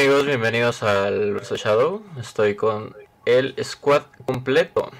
[0.00, 0.24] amigos?
[0.24, 2.02] Bienvenidos al Verso Shadow.
[2.18, 4.90] Estoy con el squad completo.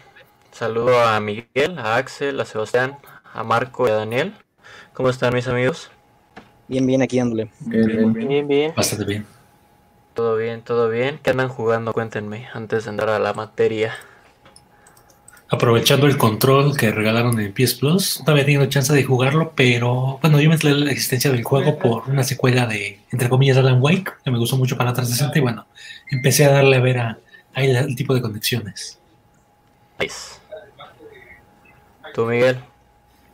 [0.52, 2.98] Saludo a Miguel, a Axel, a Sebastián,
[3.32, 4.34] a Marco y a Daniel.
[4.92, 5.90] ¿Cómo están mis amigos?
[6.68, 7.50] Bien, bien, aquí dándole.
[7.60, 8.74] Bien, bien, bien.
[8.76, 9.24] Bastante bien.
[10.12, 11.18] Todo bien, todo bien.
[11.22, 11.94] ¿Qué andan jugando?
[11.94, 13.94] Cuéntenme antes de entrar a la materia.
[15.52, 20.18] Aprovechando el control que regalaron en PS Plus, no había tenido chance de jugarlo, pero
[20.22, 23.82] bueno, yo me enteré la existencia del juego por una secuela de, entre comillas, Alan
[23.82, 25.66] Wake, que me gustó mucho para 360 y bueno,
[26.08, 27.18] empecé a darle a ver a,
[27.54, 28.98] a el, el tipo de conexiones.
[29.98, 30.38] Nice.
[32.14, 32.58] ¿Tú, Miguel?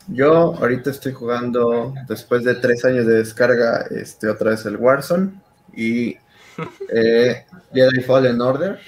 [0.08, 5.32] Yo ahorita estoy jugando, después de tres años de descarga, este, otra vez el Warzone
[5.74, 6.16] y
[6.92, 8.78] eh, Jedi Fallen Order.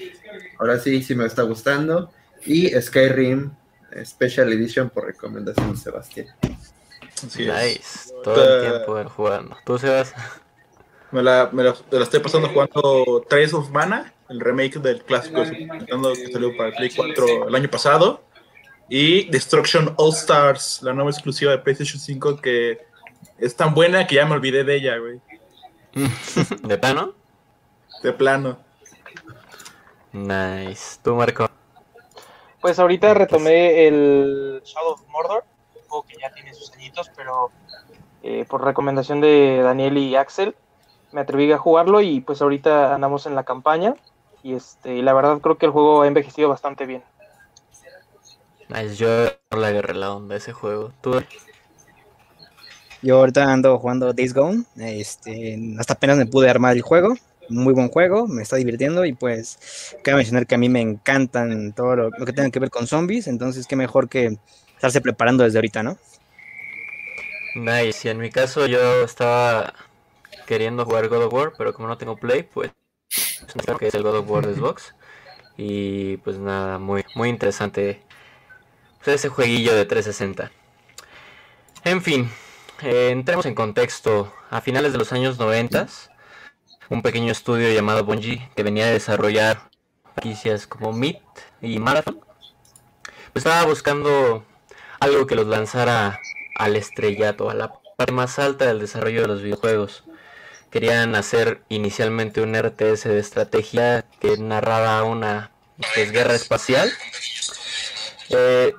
[0.59, 2.11] Ahora sí, sí me está gustando.
[2.45, 3.51] Y Skyrim
[4.03, 6.27] Special Edition por recomendación de Sebastián.
[7.25, 7.53] Así es.
[7.53, 8.13] nice.
[8.23, 9.57] Todo el tiempo jugando.
[9.65, 10.13] ¿Tú, Sebas?
[11.11, 15.01] Me la, me, la, me la estoy pasando jugando Trace of Mana, el remake del
[15.03, 18.23] clásico que salió para Play 4 el año pasado.
[18.87, 22.79] Y Destruction All Stars, la nueva exclusiva de PlayStation 5 que
[23.37, 25.19] es tan buena que ya me olvidé de ella, güey.
[26.63, 27.13] ¿De plano?
[28.03, 28.59] De plano.
[30.11, 30.99] Nice.
[31.03, 31.49] ¿Tú, Marco?
[32.61, 37.51] Pues ahorita retomé el Shadow of Mordor, un juego que ya tiene sus añitos, pero
[38.21, 40.55] eh, por recomendación de Daniel y Axel
[41.11, 43.95] me atreví a jugarlo y pues ahorita andamos en la campaña
[44.43, 47.03] y este y la verdad creo que el juego ha envejecido bastante bien.
[48.69, 48.95] Nice.
[48.95, 49.07] Yo
[49.57, 50.91] le agarré la onda a ese juego.
[51.01, 51.23] ¿Tú?
[53.01, 54.63] Yo ahorita ando jugando Days Gone.
[54.77, 57.15] Este, hasta apenas me pude armar el juego.
[57.49, 61.73] Muy buen juego, me está divirtiendo y pues cabe mencionar que a mí me encantan
[61.73, 64.37] todo lo, que tenga que ver con zombies, entonces qué mejor que
[64.75, 65.97] estarse preparando desde ahorita, ¿no?
[67.55, 68.07] Nice.
[68.07, 69.73] Y en mi caso yo estaba
[70.45, 72.71] queriendo jugar God of War, pero como no tengo Play, pues
[73.63, 74.95] creo que es el God of War de Xbox.
[75.57, 78.01] Y pues nada, muy, muy interesante
[79.03, 80.51] pues, ese jueguillo de 360.
[81.83, 82.29] En fin,
[82.81, 84.33] eh, entremos en contexto.
[84.49, 85.87] A finales de los años 90,
[86.89, 89.69] un pequeño estudio llamado Bungie, que venía a desarrollar
[90.15, 91.21] franquicias como Meat
[91.61, 92.19] y Marathon,
[93.31, 94.43] pues estaba buscando
[94.99, 96.19] algo que los lanzara
[96.55, 100.03] al estrellato, a la parte más alta del desarrollo de los videojuegos.
[100.71, 105.51] Querían hacer inicialmente un RTS de estrategia que narraba una
[105.95, 106.91] guerra espacial,
[108.29, 108.73] eh,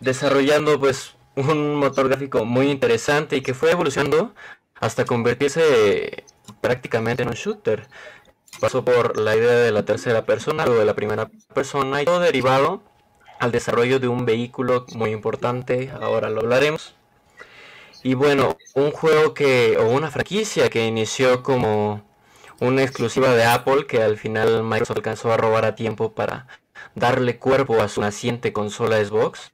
[0.00, 4.34] desarrollando pues un motor gráfico muy interesante y que fue evolucionando
[4.74, 6.24] hasta convertirse
[6.60, 7.86] prácticamente en un shooter.
[8.60, 12.20] Pasó por la idea de la tercera persona, luego de la primera persona y todo
[12.20, 12.82] derivado
[13.40, 16.94] al desarrollo de un vehículo muy importante, ahora lo hablaremos.
[18.04, 22.02] Y bueno, un juego que, o una franquicia que inició como
[22.60, 26.46] una exclusiva de Apple que al final Microsoft alcanzó a robar a tiempo para
[26.94, 29.52] darle cuerpo a su naciente consola Xbox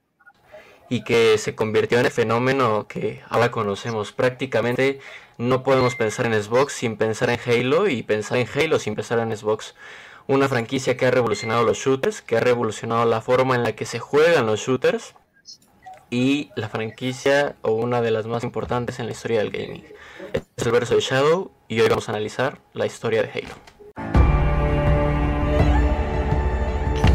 [0.90, 4.12] y que se convirtió en el fenómeno que ahora conocemos.
[4.12, 5.00] Prácticamente
[5.38, 9.20] no podemos pensar en Xbox sin pensar en Halo y pensar en Halo sin pensar
[9.20, 9.76] en Xbox.
[10.26, 13.86] Una franquicia que ha revolucionado los shooters, que ha revolucionado la forma en la que
[13.86, 15.14] se juegan los shooters
[16.10, 19.84] y la franquicia o una de las más importantes en la historia del gaming.
[20.32, 23.54] Este es el verso de Shadow y hoy vamos a analizar la historia de Halo.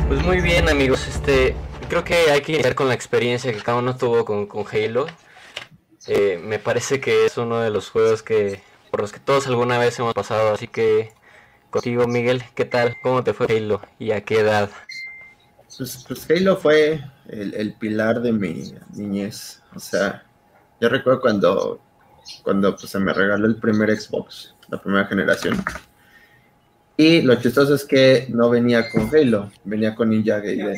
[0.07, 1.55] Pues muy bien amigos, este
[1.89, 5.07] creo que hay que iniciar con la experiencia que cada uno tuvo con, con Halo.
[6.07, 9.77] Eh, me parece que es uno de los juegos que por los que todos alguna
[9.77, 11.13] vez hemos pasado, así que
[11.69, 12.95] contigo Miguel, ¿qué tal?
[13.01, 14.69] ¿Cómo te fue Halo y a qué edad?
[15.77, 19.61] Pues, pues Halo fue el, pilar de mi niñez.
[19.73, 20.23] O sea,
[20.79, 21.79] yo recuerdo cuando,
[22.43, 25.63] cuando pues, se me regaló el primer Xbox, la primera generación.
[26.97, 30.77] Y lo chistoso es que no venía con Halo, venía con Ninja Gaiden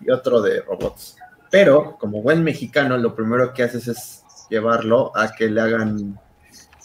[0.00, 1.16] y otro de robots.
[1.50, 6.18] Pero, como buen mexicano, lo primero que haces es llevarlo a que le hagan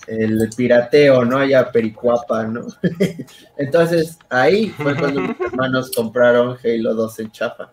[0.08, 1.38] el pirateo, ¿no?
[1.38, 2.68] Haya pericuapa, ¿no?
[3.58, 7.72] Entonces, ahí fue cuando mis hermanos compraron Halo 2 en chapa.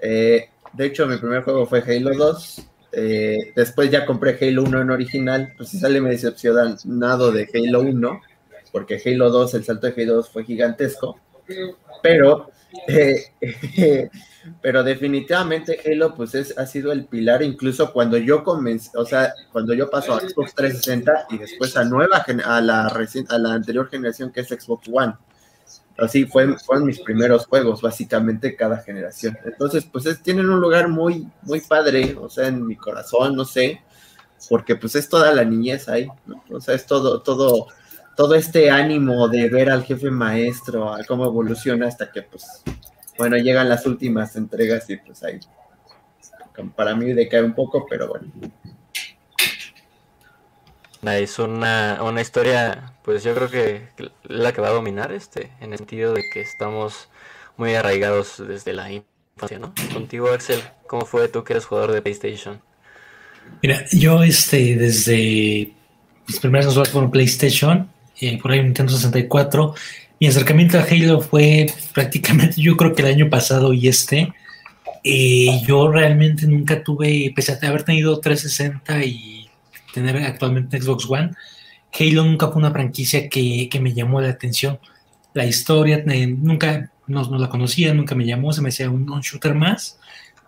[0.00, 2.66] Eh, de hecho, mi primer juego fue Halo 2.
[2.92, 5.52] Eh, después ya compré Halo 1 en original.
[5.56, 8.20] Pues si sale me decepcionado de Halo 1,
[8.72, 11.18] porque Halo 2, el salto de Halo 2 fue gigantesco.
[12.02, 12.50] Pero
[12.88, 13.32] eh,
[14.62, 19.32] pero definitivamente Halo pues es, ha sido el pilar incluso cuando yo comencé, o sea,
[19.52, 23.88] cuando yo paso a Xbox 360 y después a nueva a la a la anterior
[23.88, 25.14] generación que es Xbox One.
[25.98, 29.36] Así fue, fueron mis primeros juegos, básicamente cada generación.
[29.44, 33.44] Entonces, pues es, tienen un lugar muy, muy padre, o sea, en mi corazón, no
[33.44, 33.82] sé,
[34.48, 36.42] porque pues es toda la niñez ahí, ¿no?
[36.50, 37.66] o sea, es todo, todo,
[38.16, 42.62] todo este ánimo de ver al jefe maestro, a cómo evoluciona hasta que, pues,
[43.18, 45.40] bueno, llegan las últimas entregas y pues ahí,
[46.74, 48.30] para mí decae un poco, pero bueno.
[51.02, 53.88] Es una, una historia, pues yo creo que
[54.24, 57.08] la que va a dominar este, en el sentido de que estamos
[57.56, 59.72] muy arraigados desde la infancia, ¿no?
[59.94, 62.60] Contigo, Axel, ¿cómo fue tú que eres jugador de PlayStation?
[63.62, 65.72] Mira, yo este, desde
[66.26, 67.90] mis primeras consolas fueron PlayStation,
[68.20, 69.74] eh, por ahí Nintendo 64,
[70.20, 74.32] mi acercamiento a Halo fue prácticamente, yo creo que el año pasado y este,
[75.02, 79.48] eh, yo realmente nunca tuve, pese a haber tenido 360 y
[79.94, 81.30] tener actualmente Xbox One,
[81.98, 84.78] Halo nunca fue una franquicia que, me llamó la atención.
[85.34, 89.54] La historia eh, nunca no, la conocía, nunca me llamó, se me hacía un, shooter
[89.54, 89.98] más.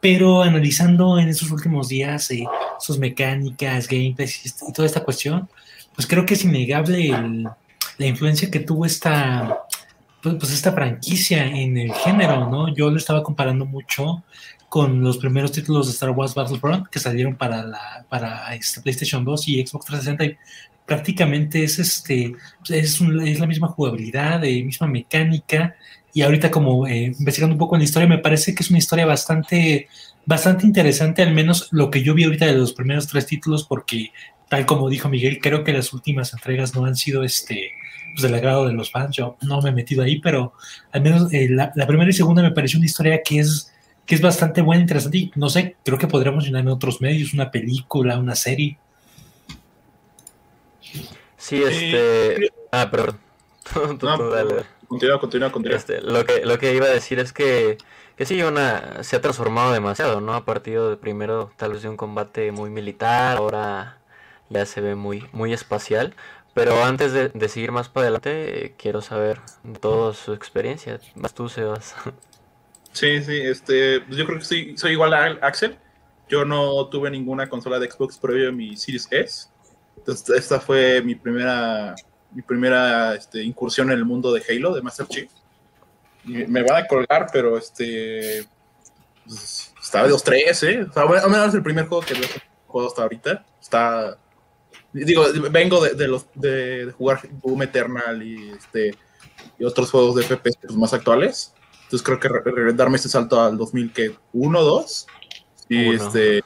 [0.00, 2.44] Pero analizando en esos últimos días eh,
[2.78, 5.48] sus mecánicas, gameplays y, toda esta cuestión,
[5.94, 7.12] pues creo que es innegable
[8.02, 9.62] la influencia que tuvo esta,
[10.22, 12.74] pues, pues, esta franquicia en el género, ¿no?
[12.74, 14.22] Yo lo estaba comparando mucho
[14.68, 19.22] con los primeros títulos de Star Wars Battlefront que salieron para la para este PlayStation
[19.22, 20.36] 2 y Xbox 360 y
[20.86, 22.34] prácticamente es este
[22.70, 25.76] es, es la misma jugabilidad, eh, misma mecánica
[26.14, 28.78] y ahorita como eh, investigando un poco en la historia me parece que es una
[28.78, 29.88] historia bastante
[30.24, 34.10] bastante interesante al menos lo que yo vi ahorita de los primeros tres títulos porque
[34.48, 37.72] tal como dijo Miguel creo que las últimas entregas no han sido este
[38.12, 40.52] pues, del agrado de los fans yo no me he metido ahí pero
[40.92, 43.72] al menos eh, la, la primera y segunda me pareció una historia que es
[44.06, 47.34] que es bastante buena, interesante y no sé, creo que podríamos llenar en otros medios,
[47.34, 48.78] una película, una serie.
[51.36, 52.50] Sí, este...
[52.70, 53.18] Ah, perdón.
[54.88, 55.78] Continúa, continúa, continúa.
[55.78, 57.78] Este, lo, que, lo que iba a decir es que,
[58.14, 60.34] que sí, una, se ha transformado demasiado, ¿no?
[60.34, 63.96] A partir de primero tal vez de un combate muy militar, ahora
[64.50, 66.14] ya se ve muy, muy espacial.
[66.54, 69.40] Pero antes de, seguir más para adelante, eh, quiero saber
[69.80, 71.00] toda su experiencia.
[71.14, 71.94] Más tú, Sebas.
[72.92, 75.78] Sí, sí, este, pues yo creo que sí, soy igual a Axel.
[76.28, 79.48] Yo no tuve ninguna consola de Xbox previo a mi Series S.
[79.96, 81.94] Entonces, esta fue mi primera,
[82.32, 85.30] mi primera este, incursión en el mundo de Halo, de Master Chief.
[86.24, 88.46] Me van a colgar, pero este.
[89.24, 90.86] Pues, estaba de los tres, ¿eh?
[90.88, 92.26] O sea, al menos el primer juego que he
[92.66, 93.44] jugado hasta ahorita.
[93.60, 94.18] Está.
[94.92, 98.94] Digo, vengo de, de los, de, jugar Boom Eternal y, este,
[99.58, 101.54] y otros juegos de FPS pues, más actuales
[101.92, 105.06] entonces creo que darme este salto al 2001, 2,
[105.68, 106.42] y este,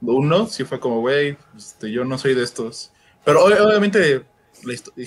[0.00, 2.92] uno, sí fue como, güey, este, yo no soy de estos.
[3.24, 4.24] Pero obviamente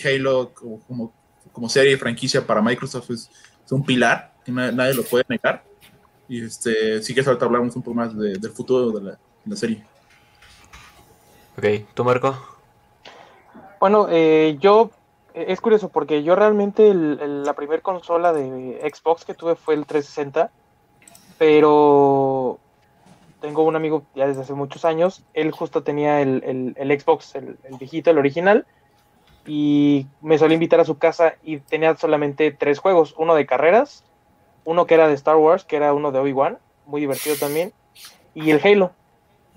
[0.03, 1.13] Halo como,
[1.53, 3.29] como, serie y franquicia para Microsoft es,
[3.69, 5.63] un pilar, que nadie, lo puede negar.
[6.27, 9.56] Y este, sí que ahorita hablamos un poco más del futuro de la, de la,
[9.56, 9.85] serie.
[11.57, 12.60] Ok, ¿tú Marco?
[13.81, 14.91] Bueno, eh, yo
[15.33, 20.51] es curioso porque yo realmente la primera consola de Xbox que tuve fue el 360,
[21.39, 22.59] pero
[23.39, 28.11] tengo un amigo ya desde hace muchos años, él justo tenía el, Xbox, el, viejito,
[28.11, 28.67] el original,
[29.47, 34.03] y me solía invitar a su casa y tenía solamente tres juegos, uno de carreras,
[34.63, 37.73] uno que era de Star Wars, que era uno de Obi-Wan, muy divertido también,
[38.35, 38.91] y el Halo.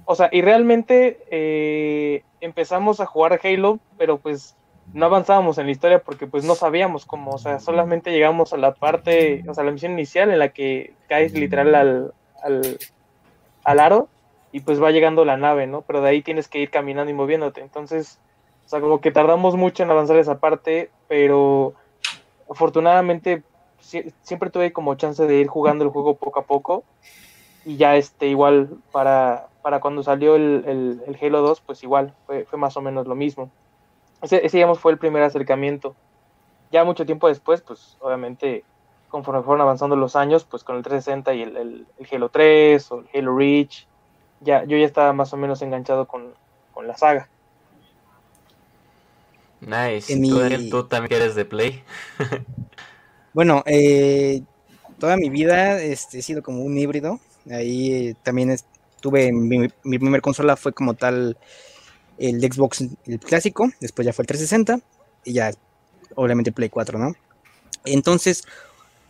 [0.07, 4.57] O sea, y realmente eh, empezamos a jugar Halo, pero pues
[4.93, 8.59] no avanzábamos en la historia porque pues no sabíamos cómo, o sea, solamente llegamos a
[8.59, 14.09] la parte, o sea, la misión inicial en la que caes literal al, al, aro
[14.53, 15.83] y pues va llegando la nave, ¿no?
[15.83, 17.63] Pero de ahí tienes que ir caminando y moviéndote.
[17.63, 18.21] Entonces,
[18.67, 21.75] o sea, como que tardamos mucho en avanzar esa parte, pero
[22.49, 23.43] afortunadamente
[24.23, 26.85] siempre tuve como chance de ir jugando el juego poco a poco
[27.65, 32.45] y ya este igual para, para cuando salió el, el, Halo 2, pues igual fue,
[32.45, 33.51] fue más o menos lo mismo.
[34.23, 35.95] Ese, digamos, fue el primer acercamiento.
[36.71, 38.65] Ya mucho tiempo después, pues obviamente,
[39.09, 43.01] conforme fueron avanzando los años, pues con el 360 y el, el, Halo 3 o
[43.01, 43.87] el Halo Reach,
[44.41, 46.35] ya, yo ya estaba más o menos enganchado con,
[46.85, 47.29] la saga.
[49.61, 50.15] Nice.
[50.21, 51.83] ¿Tú, ¿Tú, también eres de Play?
[53.33, 54.43] bueno, eh,
[54.99, 57.21] toda mi vida este, he sido como un híbrido.
[57.51, 58.57] Ahí eh, también
[59.01, 61.37] tuve mi, mi primer consola fue como tal
[62.19, 64.81] el Xbox el clásico, después ya fue el 360
[65.25, 65.51] y ya
[66.15, 67.15] obviamente Play 4, ¿no?
[67.85, 68.45] Entonces,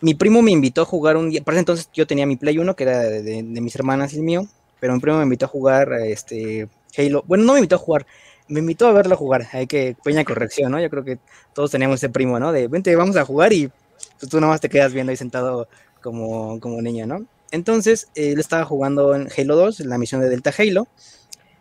[0.00, 2.74] mi primo me invitó a jugar un día, para entonces yo tenía mi Play 1
[2.76, 4.46] que era de, mis hermanas y el mío,
[4.80, 8.06] pero mi primo me invitó a jugar este Halo, bueno, no me invitó a jugar,
[8.48, 10.80] me invitó a verlo jugar, hay que pequeña corrección, ¿no?
[10.80, 11.18] Yo creo que
[11.54, 12.52] todos teníamos ese primo, ¿no?
[12.52, 13.70] De, vente, vamos a jugar y
[14.18, 15.68] pues, tú nomás te quedas viendo ahí sentado
[16.00, 17.26] como, como niño, ¿no?
[17.54, 20.88] Entonces, él estaba jugando en Halo 2, en la misión de Delta Halo,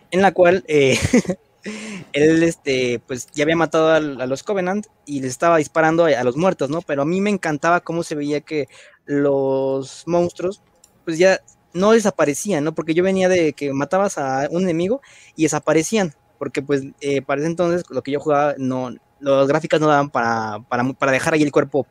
[0.09, 0.97] en la cual eh,
[2.13, 6.23] él, este, pues ya había matado a, los Covenant y les estaba disparando a, a
[6.23, 6.81] los muertos, ¿no?
[6.81, 8.67] Pero a mí me encantaba cómo se veía que
[9.05, 10.63] los monstruos,
[11.05, 11.41] pues ya
[11.73, 12.73] no desaparecían, ¿no?
[12.73, 14.99] Porque yo venía de que matabas a un enemigo
[15.35, 19.79] y desaparecían, porque pues eh, para ese entonces lo que yo jugaba, no, las gráficas
[19.79, 21.85] no daban para, para, para dejar ahí el cuerpo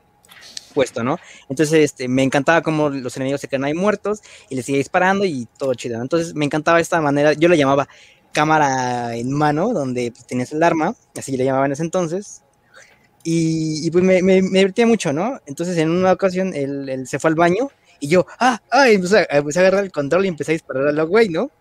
[0.73, 1.19] puesto, ¿no?
[1.49, 5.25] Entonces este, me encantaba cómo los enemigos se quedan ahí muertos y les seguía disparando
[5.25, 5.97] y todo chido.
[5.97, 6.03] ¿no?
[6.03, 7.89] Entonces me encantaba esta manera, yo le llamaba
[8.33, 12.43] cámara en mano, donde pues, tenías el arma, así le llamaba en ese entonces.
[13.25, 15.39] Y, pues me, divertía mucho, ¿no?
[15.47, 17.69] Entonces en una ocasión él, él se fue al baño
[18.01, 20.89] y yo, ah, ah, empecé a, empecé a agarrar el control y empecé a disparar
[20.89, 21.53] a los güey, ¿no?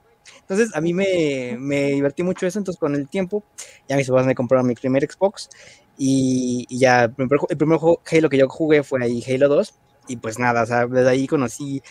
[0.42, 3.44] Entonces a mí me, me, divertí mucho eso, entonces con el tiempo
[3.88, 5.50] ya mis papás me compraron mi primer Xbox
[5.98, 9.50] y, y ya el primer, el primer juego Halo que yo jugué fue ahí Halo
[9.50, 9.74] 2
[10.08, 11.82] y pues nada, o sea, desde ahí conocí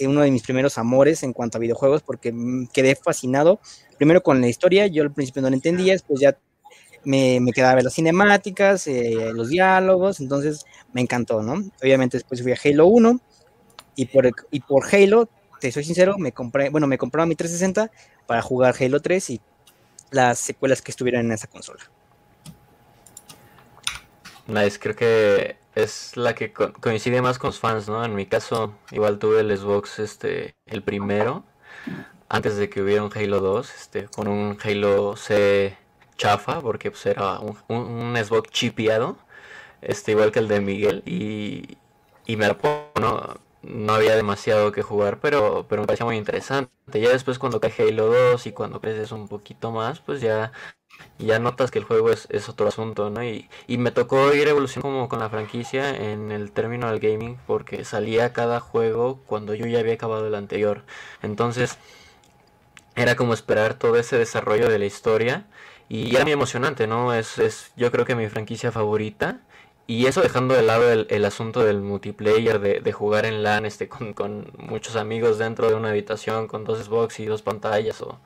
[0.00, 2.32] uno de mis primeros amores en cuanto a videojuegos porque
[2.72, 3.60] quedé fascinado
[3.96, 6.38] primero con la historia, yo al principio no la entendía, después ya
[7.04, 11.64] me, me quedaba a ver las cinemáticas, eh, los diálogos, entonces me encantó, ¿no?
[11.82, 13.20] Obviamente después fui a Halo 1
[13.96, 15.28] y por, y por Halo,
[15.60, 17.90] te soy sincero, me compré, bueno, me compraba mi 360
[18.26, 19.40] para jugar Halo 3 y
[20.10, 21.82] las secuelas que estuvieran en esa consola.
[24.46, 28.04] Nice, creo que es la que co coincide más con los fans, ¿no?
[28.04, 31.44] En mi caso, igual tuve el Xbox, este, el primero,
[32.28, 35.76] antes de que hubiera un Halo 2, este, con un Halo C
[36.16, 39.18] chafa, porque pues era un, un, Xbox chipeado,
[39.82, 41.76] este, igual que el de Miguel, y,
[42.26, 43.47] y me pongo, ¿no?
[43.62, 46.70] No había demasiado que jugar, pero, pero me parecía muy interesante.
[46.92, 50.52] Ya después cuando cae Halo 2 y cuando creces un poquito más, pues ya,
[51.18, 53.24] ya notas que el juego es, es otro asunto, ¿no?
[53.24, 57.38] Y, y, me tocó ir evolucionando como con la franquicia en el término del gaming,
[57.46, 60.84] porque salía cada juego cuando yo ya había acabado el anterior.
[61.22, 61.78] Entonces,
[62.96, 65.46] era como esperar todo ese desarrollo de la historia.
[65.88, 67.14] Y era muy emocionante, ¿no?
[67.14, 69.40] Es, es yo creo que mi franquicia favorita.
[69.90, 73.64] Y eso dejando de lado el, el asunto del multiplayer, de, de, jugar en LAN
[73.64, 78.02] este, con, con, muchos amigos dentro de una habitación con dos Xbox y dos pantallas,
[78.02, 78.20] o,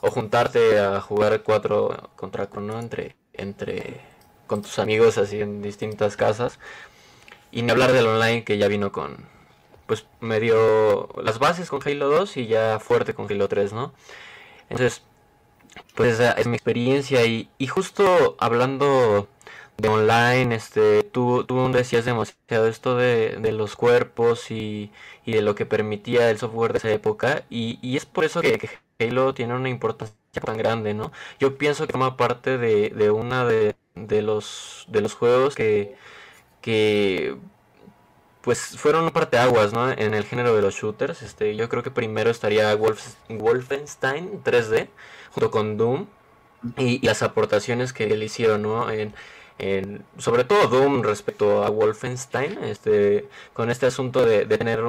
[0.00, 4.00] o juntarte a jugar cuatro contra cuatro, Entre, entre,
[4.46, 6.60] con tus amigos así en distintas casas.
[7.50, 9.26] Y ni hablar del online que ya vino con,
[9.86, 13.92] pues medio las bases con Halo 2 y ya fuerte con Halo 3, ¿no?
[14.68, 15.02] Entonces,
[15.96, 19.28] pues es mi experiencia y, y justo hablando
[19.78, 24.90] de online, este, tú, tú decías demasiado esto de, de los cuerpos y,
[25.24, 28.40] y, de lo que permitía el software de esa época, y, y es por eso
[28.40, 28.58] que,
[29.00, 31.12] Halo tiene una importancia tan grande, ¿no?
[31.38, 35.96] Yo pienso que forma parte de, de una de, de, los, de los juegos que,
[36.60, 37.36] que
[38.42, 39.90] pues fueron un parteaguas, ¿no?
[39.90, 44.88] En el género de los shooters, este, yo creo que primero estaría Wolf, Wolfenstein 3D,
[45.32, 46.06] junto con Doom,
[46.76, 48.90] y, las aportaciones que le hicieron, ¿no?
[49.58, 54.80] En, sobre todo Doom respecto a Wolfenstein, este, con este asunto de, tener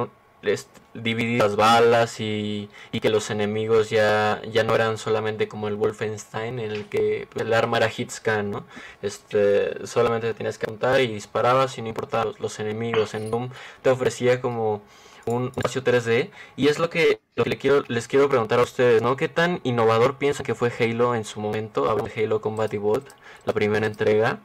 [0.42, 5.68] este, dividir las balas y, y, que los enemigos ya, ya no eran solamente como
[5.68, 8.64] el Wolfenstein en el que el arma era hitscan, ¿no?
[9.02, 13.14] Este, solamente te tenías que apuntar y disparabas y no importaba los, enemigos.
[13.14, 13.50] En Doom
[13.82, 14.82] te ofrecía como
[15.26, 19.02] un espacio 3D y es lo que, lo le quiero, les quiero preguntar a ustedes,
[19.02, 19.16] ¿no?
[19.16, 21.90] ¿Qué tan innovador piensan que fue Halo en su momento?
[21.90, 23.12] Hablo de Halo Combat Evolved,
[23.44, 24.40] la primera entrega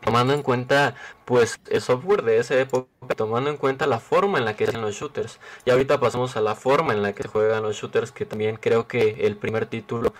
[0.00, 4.44] tomando en cuenta pues el software de esa época, tomando en cuenta la forma en
[4.44, 5.38] la que se hacen los shooters.
[5.64, 8.56] Y ahorita pasamos a la forma en la que se juegan los shooters, que también
[8.56, 10.12] creo que el primer título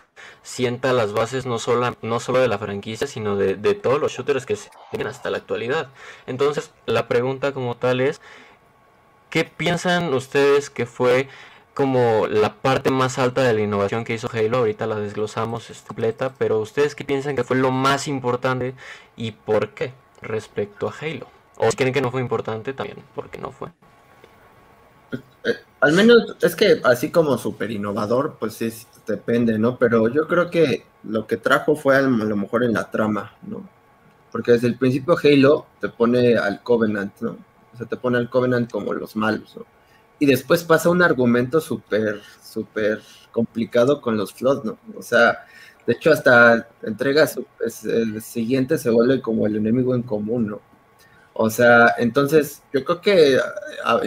[0.42, 4.12] sienta las bases no solo, no solo de la franquicia, sino de, de todos los
[4.12, 5.88] shooters que se tienen hasta la actualidad.
[6.26, 8.20] Entonces, la pregunta como tal es,
[9.30, 11.28] ¿qué piensan ustedes que fue
[11.80, 14.58] como la parte más alta de la innovación que hizo Halo.
[14.58, 18.74] Ahorita la desglosamos es completa, pero ustedes qué piensan que fue lo más importante
[19.16, 21.26] y por qué respecto a Halo.
[21.56, 23.70] O si creen que no fue importante también, ¿por qué no fue?
[25.44, 28.70] Eh, al menos es que así como súper innovador, pues sí,
[29.06, 29.78] depende, ¿no?
[29.78, 33.66] Pero yo creo que lo que trajo fue a lo mejor en la trama, ¿no?
[34.30, 37.38] Porque desde el principio Halo te pone al Covenant, ¿no?
[37.72, 39.79] O sea, te pone al Covenant como los malos, ¿no?
[40.20, 43.00] Y después pasa un argumento súper, súper
[43.32, 44.78] complicado con los Flood, ¿no?
[44.96, 45.46] O sea,
[45.86, 47.26] de hecho hasta entrega
[47.84, 50.60] el siguiente se vuelve como el enemigo en común, ¿no?
[51.32, 53.38] O sea, entonces yo creo que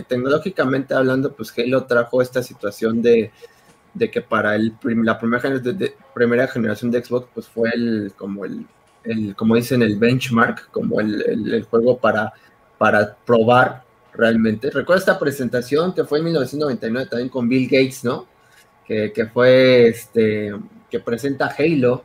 [0.07, 3.31] tecnológicamente hablando, pues Halo trajo esta situación de,
[3.95, 8.13] de que para el, la primera, de, de, primera generación de Xbox, pues fue el,
[8.15, 8.67] como el,
[9.03, 12.33] el como dicen, el benchmark, como el, el, el juego para,
[12.77, 13.83] para probar
[14.15, 14.69] realmente.
[14.69, 18.27] Recuerdo esta presentación que fue en 1999 también con Bill Gates, ¿no?
[18.85, 20.53] Que, que fue este,
[20.89, 22.03] que presenta Halo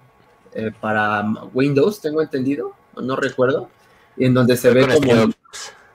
[0.55, 1.23] eh, para
[1.53, 3.69] Windows, tengo entendido, no recuerdo,
[4.17, 4.97] y en donde se ve como...
[5.13, 5.33] Steve.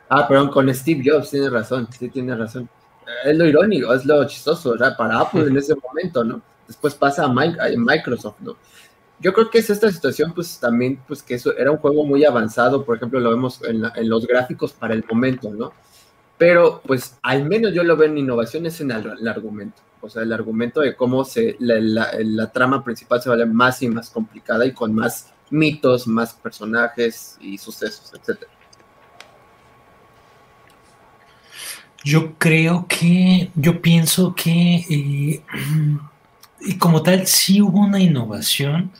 [0.10, 2.70] Ah, perdón, con Steve Jobs, tiene razón, sí, tiene razón.
[3.25, 4.96] Es lo irónico, es lo chistoso, ¿verdad?
[4.98, 6.41] Para Apple en ese momento, ¿no?
[6.67, 8.55] Después pasa a Microsoft, ¿no?
[9.20, 12.25] Yo creo que es esta situación, pues también, pues que eso era un juego muy
[12.25, 15.72] avanzado, por ejemplo, lo vemos en, la- en los gráficos para el momento, ¿no?
[16.38, 19.82] Pero, pues, al menos yo lo veo en innovaciones en el, argumento.
[20.02, 24.10] O sea, el argumento de cómo se, la, trama principal se vuelve más y más
[24.10, 28.52] complicada y con más mitos, más personajes y sucesos, etcétera.
[32.04, 35.44] Yo creo que, yo pienso que eh,
[36.62, 38.92] y como tal sí hubo una innovación,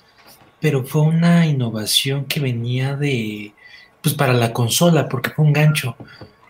[0.62, 3.54] pero fue una innovación que venía de,
[4.02, 5.98] pues para la consola, porque fue un gancho.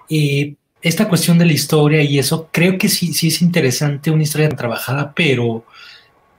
[0.09, 4.23] Eh, esta cuestión de la historia y eso, creo que sí, sí es interesante, una
[4.23, 5.65] historia tan trabajada, pero,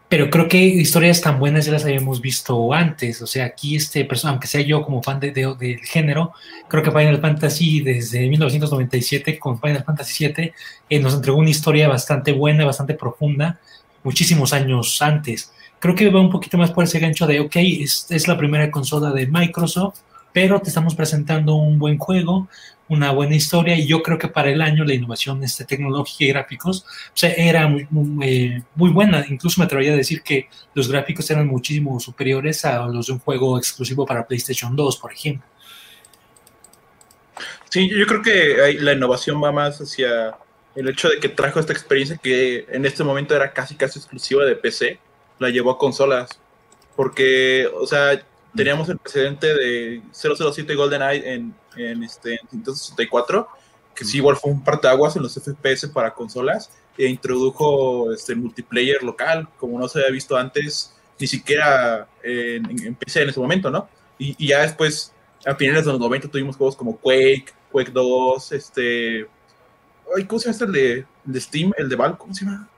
[0.08, 3.20] pero creo que historias tan buenas ya las habíamos visto antes.
[3.22, 6.32] O sea, aquí, este, aunque sea yo como fan de, de- del género,
[6.68, 10.52] creo que Final Fantasy desde 1997 con Final Fantasy VII
[10.90, 13.60] eh, nos entregó una historia bastante buena, bastante profunda,
[14.04, 15.52] muchísimos años antes.
[15.80, 18.70] Creo que va un poquito más por ese gancho de, ok, es, es la primera
[18.70, 20.00] consola de Microsoft,
[20.34, 22.48] pero te estamos presentando un buen juego,
[22.88, 26.28] una buena historia, y yo creo que para el año la innovación este, tecnológica y
[26.28, 26.84] gráficos
[27.22, 29.24] era muy, muy, buena.
[29.28, 33.20] Incluso me atrevería a decir que los gráficos eran muchísimo superiores a los de un
[33.20, 35.46] juego exclusivo para PlayStation 2, por ejemplo.
[37.70, 40.36] Sí, yo creo que la innovación va más hacia
[40.74, 44.44] el hecho de que trajo esta experiencia que en este momento era casi casi exclusiva
[44.44, 44.98] de PC,
[45.38, 46.40] la llevó a consolas.
[46.96, 48.20] Porque, o sea,
[48.56, 53.48] teníamos el precedente de 007 GoldenEye en, en este, en Nintendo 64,
[53.94, 59.02] que sí igual fue un parteaguas en los FPS para consolas, e introdujo este multiplayer
[59.02, 63.40] local, como no se había visto antes, ni siquiera en, en- en PC en ese
[63.40, 63.88] momento, ¿no?
[64.18, 65.12] Y, y ya después,
[65.46, 69.28] a finales de los 90, tuvimos juegos como Quake, Quake 2, este...
[70.16, 70.92] Ay, ¿Cómo se llama este el de,
[71.26, 71.72] el de Steam?
[71.76, 72.68] El de Valve, ¿cómo se llama?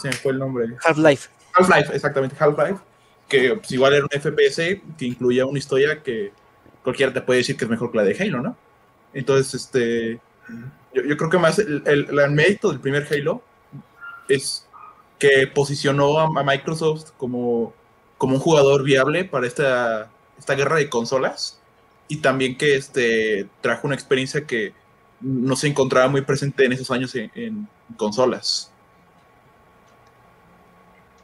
[0.00, 0.66] Se me fue el nombre.
[0.84, 1.28] Half-Life.
[1.54, 2.80] Half-Life, exactamente, Half-Life,
[3.28, 6.32] que pues, igual era un FPS que incluía una historia que
[6.82, 8.56] cualquiera te puede decir que es mejor que la de Halo, ¿no?
[9.14, 10.20] Entonces, este,
[10.94, 13.42] yo, creo que más el, el- el mérito del primer Halo
[14.28, 14.66] es
[15.18, 17.74] que posicionó a, a Microsoft como,
[18.18, 21.60] como un jugador viable para esta, esta guerra de consolas
[22.08, 24.74] y también que este, trajo una experiencia que
[25.20, 28.72] no se encontraba muy presente en esos años en- en consolas.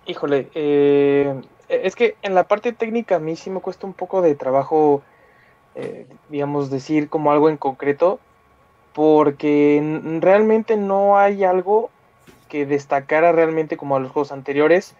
[0.04, 1.40] Híjole, eh,
[1.82, 5.02] es que en la parte técnica a mí sí me cuesta un poco de trabajo,
[5.74, 8.20] eh, digamos, decir como algo en concreto,
[8.92, 11.90] porque realmente no hay algo
[12.48, 14.94] que destacara realmente como a los juegos anteriores,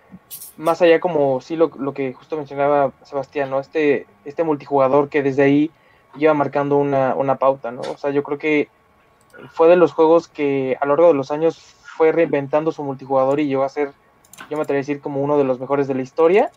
[0.57, 3.61] más allá como sí lo, lo que justo mencionaba Sebastián, ¿no?
[3.61, 5.71] Este, este multijugador que desde ahí
[6.17, 7.83] lleva marcando una, una pauta, ¿no?
[7.83, 8.69] O sea, yo creo que
[9.53, 13.41] fue de los juegos que a lo largo de los años fue reinventando su multijugador
[13.41, 13.93] y llegó a ser
[14.49, 16.51] yo me atrevo a decir como uno de los mejores de la historia.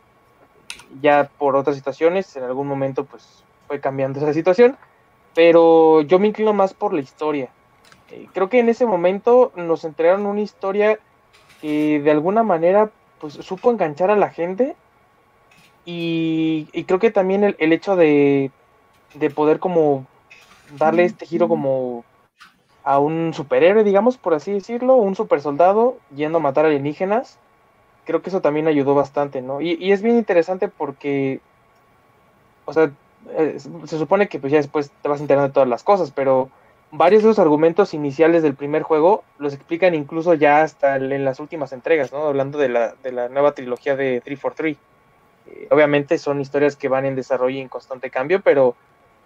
[1.01, 4.77] Ya por otras situaciones, en algún momento pues fue cambiando esa situación,
[5.33, 7.49] pero yo me inclino más por la historia.
[8.11, 10.99] Eh, creo que en ese momento nos entregaron una historia
[11.59, 14.75] que de alguna manera pues supo enganchar a la gente
[15.85, 18.51] y, y creo que también el, el hecho de,
[19.13, 20.05] de poder como
[20.77, 22.05] darle este giro como
[22.83, 27.39] a un superhéroe, digamos, por así decirlo, un super soldado yendo a matar alienígenas,
[28.05, 29.61] creo que eso también ayudó bastante, ¿no?
[29.61, 31.39] Y, y es bien interesante porque,
[32.65, 32.91] o sea,
[33.31, 36.49] eh, se supone que pues ya después te vas enterando de todas las cosas, pero
[36.91, 41.39] varios de los argumentos iniciales del primer juego los explican incluso ya hasta en las
[41.39, 42.27] últimas entregas, ¿no?
[42.27, 44.77] Hablando de la, de la nueva trilogía de 343.
[45.47, 48.75] Eh, obviamente son historias que van en desarrollo y en constante cambio, pero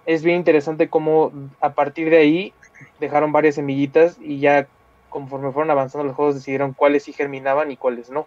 [0.06, 2.54] es bien interesante cómo a partir de ahí
[3.00, 4.68] dejaron varias semillitas y ya
[5.10, 8.26] conforme fueron avanzando los juegos decidieron cuáles sí germinaban y cuáles no.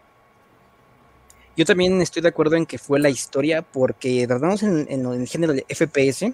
[1.57, 5.27] Yo también estoy de acuerdo en que fue la historia, porque tratamos en, en el
[5.29, 6.33] género de FPS,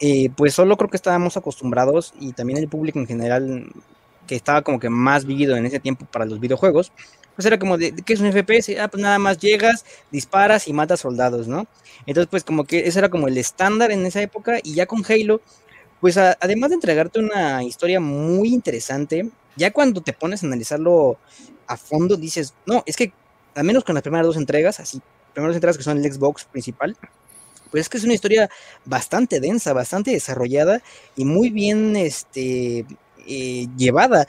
[0.00, 3.66] eh, pues solo creo que estábamos acostumbrados y también el público en general
[4.26, 6.92] que estaba como que más vivido en ese tiempo para los videojuegos,
[7.36, 8.78] pues era como de, ¿qué es un FPS?
[8.80, 11.66] Ah, pues nada más llegas, disparas y matas soldados, ¿no?
[12.06, 15.02] Entonces pues como que ese era como el estándar en esa época y ya con
[15.06, 15.42] Halo,
[16.00, 21.18] pues además de entregarte una historia muy interesante, ya cuando te pones a analizarlo
[21.66, 23.12] a fondo dices, no, es que
[23.54, 25.00] al menos con las primeras dos entregas, así,
[25.32, 26.96] primeras entregas que son el Xbox principal,
[27.70, 28.50] pues es que es una historia
[28.84, 30.82] bastante densa, bastante desarrollada
[31.16, 32.84] y muy bien este,
[33.26, 34.26] eh, llevada.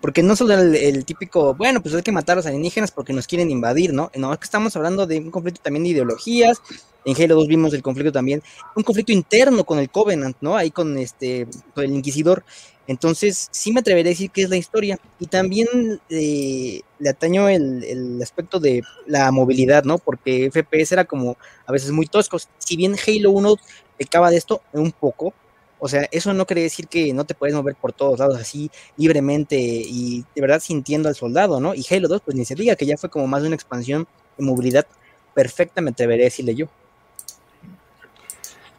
[0.00, 3.12] Porque no solo el, el típico, bueno, pues hay que matar a los alienígenas porque
[3.12, 4.10] nos quieren invadir, ¿no?
[4.16, 6.60] No, es que estamos hablando de un conflicto también de ideologías.
[7.04, 8.42] En Halo 2 vimos el conflicto también,
[8.74, 10.56] un conflicto interno con el Covenant, ¿no?
[10.56, 12.44] Ahí con este, con el Inquisidor.
[12.86, 14.98] Entonces, sí me atreveré a decir que es la historia.
[15.18, 15.68] Y también
[16.10, 19.98] eh, le ataño el, aspecto de la movilidad, ¿no?
[19.98, 22.48] Porque FPS era como a veces muy toscos.
[22.58, 23.56] Si bien Halo 1
[23.98, 25.32] pecaba de esto un poco,
[25.78, 28.70] o sea, eso no quiere decir que no te puedes mover por todos lados así
[28.96, 31.74] libremente y de verdad sintiendo al soldado, ¿no?
[31.74, 34.06] Y Halo 2, pues ni se diga que ya fue como más de una expansión
[34.38, 34.86] de movilidad
[35.34, 36.68] perfecta, me atreveré a decirle yo.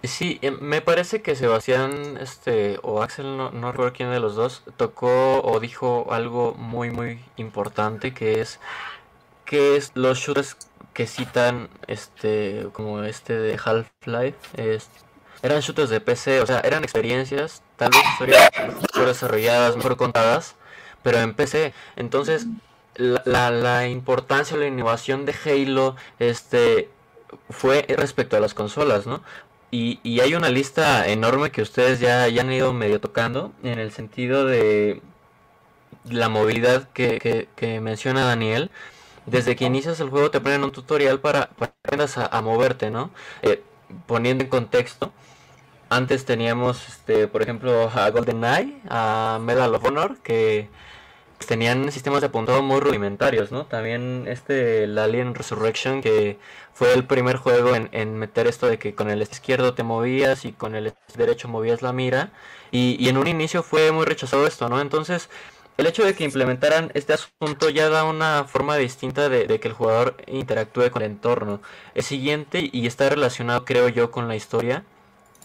[0.03, 4.35] Sí, eh, me parece que Sebastián, este, o Axel, no, no recuerdo quién de los
[4.35, 8.59] dos, tocó o dijo algo muy, muy importante, que es
[9.45, 10.57] que es los shooters
[10.93, 14.39] que citan, este, como este de Half-Life,
[15.41, 18.49] eran shooters de PC, o sea, eran experiencias, tal vez historias
[18.93, 20.55] mejor desarrolladas, mejor contadas,
[21.03, 21.73] pero en PC.
[21.97, 22.47] Entonces,
[22.95, 26.89] la, la, la importancia, la innovación de Halo, este,
[27.49, 29.21] fue respecto a las consolas, ¿no?
[29.73, 33.79] Y, y hay una lista enorme que ustedes ya, ya han ido medio tocando en
[33.79, 35.01] el sentido de
[36.05, 37.47] la movilidad que,
[37.81, 38.69] menciona Daniel.
[39.25, 42.91] Desde que inicias el juego te ponen un tutorial para, para que aprendas a, moverte,
[42.91, 43.09] ¿no?
[43.41, 43.63] Eh,
[44.05, 45.11] poniendo en contexto,
[45.89, 50.69] antes teníamos, este, por ejemplo, a GoldenEye, a Medal of Honor, que
[51.45, 53.65] tenían sistemas de apuntado muy rudimentarios, ¿no?
[53.65, 56.37] También este, el Alien Resurrection, que
[56.73, 60.53] fue el primer juego en, meter esto de que con el izquierdo te movías y
[60.53, 62.31] con el derecho movías la mira.
[62.71, 64.81] Y, y en un inicio fue muy rechazado esto, ¿no?
[64.81, 65.29] Entonces,
[65.77, 69.67] el hecho de que implementaran este asunto ya da una forma distinta de, de que
[69.69, 71.61] el jugador interactúe con el entorno.
[71.95, 74.83] El siguiente, y está relacionado creo yo con la historia,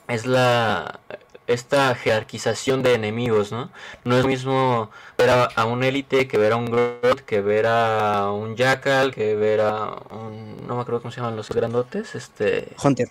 [0.09, 1.01] es la
[1.49, 3.71] esta jerarquización de enemigos, ¿no?
[4.05, 7.41] No es lo mismo ver a, a un élite que ver a un Groot, que
[7.41, 10.67] ver a un Jackal, que ver a un...
[10.67, 12.69] no me acuerdo cómo se llaman los grandotes, este...
[12.83, 13.09] Hunter.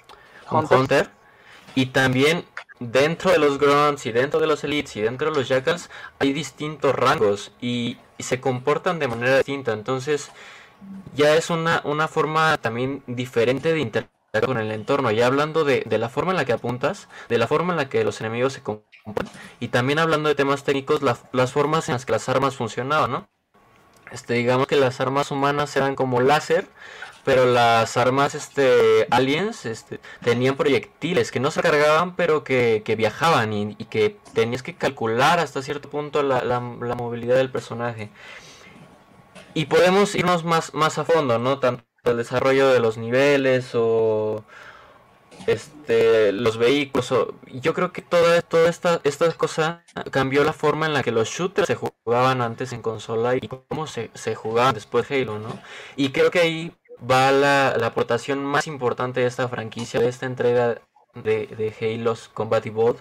[0.51, 0.77] un Hunter.
[0.77, 1.09] Hunter.
[1.75, 2.45] Y también
[2.79, 6.31] dentro de los Grunts y dentro de los Elites y dentro de los Jackals hay
[6.31, 9.73] distintos rangos y, y se comportan de manera distinta.
[9.73, 10.29] Entonces
[11.15, 15.11] ya es una, una forma también diferente de interactuar con el entorno.
[15.11, 17.89] Ya hablando de, de la forma en la que apuntas, de la forma en la
[17.89, 19.27] que los enemigos se comportan
[19.59, 23.11] y también hablando de temas técnicos, la- las formas en las que las armas funcionaban,
[23.11, 23.29] ¿no?
[24.11, 26.67] Este, digamos que las armas humanas eran como láser,
[27.25, 32.95] pero las armas este aliens este, tenían proyectiles que no se cargaban pero que, que
[32.95, 36.61] viajaban y, y que tenías que calcular hasta cierto punto la, la-
[36.95, 38.11] movilidad del personaje
[39.53, 41.59] y podemos irnos más, más a fondo no
[42.11, 44.43] el desarrollo de los niveles o
[45.45, 50.85] este los vehículos o- yo creo que toda, toda esta, esta cosa cambió la forma
[50.85, 54.73] en la que los shooters se jugaban antes en consola y cómo se, se jugaban
[54.73, 55.59] después Halo no
[55.95, 56.73] y creo que ahí
[57.09, 60.81] va la, la aportación más importante de esta franquicia, de esta entrega
[61.13, 62.99] de, de Halo's Combat Evolved,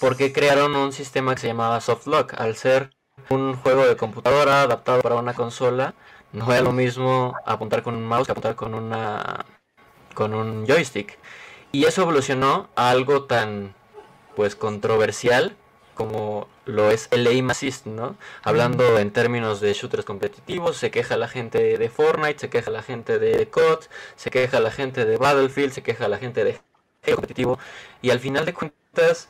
[0.00, 2.34] porque crearon un sistema que se llamaba Softlock.
[2.40, 2.90] Al ser
[3.28, 5.94] un juego de computadora adaptado para una consola,
[6.32, 9.44] no es lo mismo apuntar con un mouse que apuntar con una
[10.14, 11.18] con un joystick.
[11.72, 13.74] Y eso evolucionó a algo tan
[14.36, 15.56] pues controversial
[15.94, 18.16] como lo es el aim assist, ¿no?
[18.42, 22.82] Hablando en términos de shooters competitivos, se queja la gente de Fortnite, se queja la
[22.82, 23.80] gente de COD,
[24.16, 26.58] se queja la gente de Battlefield, se queja la gente de
[27.12, 27.58] competitivo
[28.00, 29.28] y al final de cuentas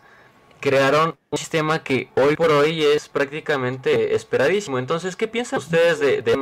[0.60, 4.78] crearon un sistema que hoy por hoy es prácticamente esperadísimo.
[4.78, 6.36] Entonces, ¿qué piensan ustedes de, de?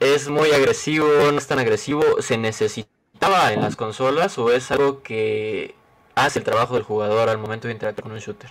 [0.00, 1.06] ¿Es muy agresivo?
[1.30, 2.02] ¿No es tan agresivo?
[2.20, 5.76] ¿Se necesitaba en las consolas o es algo que
[6.14, 8.50] hace el trabajo del jugador al momento de interactuar con un shooter?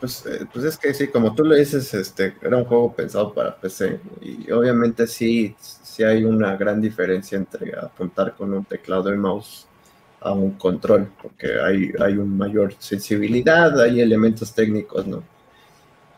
[0.00, 3.34] Pues, eh, pues es que sí, como tú lo dices, este, era un juego pensado
[3.34, 9.12] para PC y obviamente sí, sí hay una gran diferencia entre apuntar con un teclado
[9.12, 9.67] y mouse
[10.20, 15.22] a un control, porque hay, hay una mayor sensibilidad, hay elementos técnicos, ¿no?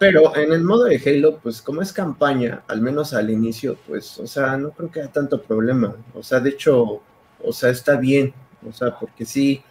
[0.01, 4.19] Pero en el modo de Halo, pues como es campaña, al menos al inicio, pues,
[4.19, 5.95] o sea, no creo que haya tanto problema.
[6.15, 7.03] O sea, de hecho,
[7.45, 8.33] o sea, está bien,
[8.67, 9.63] o sea, porque sí,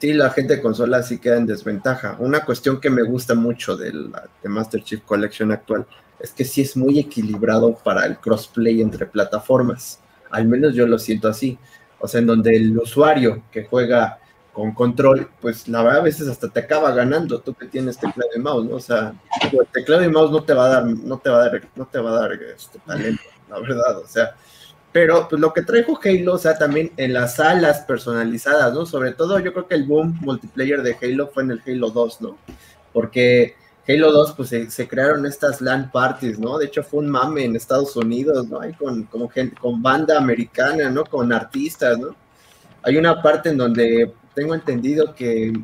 [0.00, 2.16] sí, la gente de consola sí queda en desventaja.
[2.20, 5.84] Una cuestión que me gusta mucho de, la, de Master Chief Collection actual
[6.20, 9.98] es que sí es muy equilibrado para el crossplay entre plataformas.
[10.30, 11.58] Al menos yo lo siento así.
[12.00, 14.18] O sea, en donde el usuario que juega
[14.52, 18.30] con control, pues la verdad a veces hasta te acaba ganando tú que tienes teclado
[18.34, 18.76] y mouse, ¿no?
[18.76, 19.14] O sea,
[19.52, 21.86] el teclado y mouse no te va a dar, no te va a dar, no
[21.86, 24.34] te va a dar este talento, la verdad, o sea,
[24.90, 28.86] pero pues lo que trajo Halo, o sea, también en las salas personalizadas, ¿no?
[28.86, 32.20] Sobre todo yo creo que el boom multiplayer de Halo fue en el Halo 2,
[32.22, 32.38] ¿no?
[32.92, 33.54] Porque
[33.88, 36.58] Halo 2, pues se, crearon estas LAN parties, ¿no?
[36.58, 38.60] De hecho, fue un mame en Estados Unidos, ¿no?
[38.60, 41.04] Hay con, gente, con banda americana, ¿no?
[41.04, 42.14] Con artistas, ¿no?
[42.82, 45.54] Hay una parte en donde tengo entendido que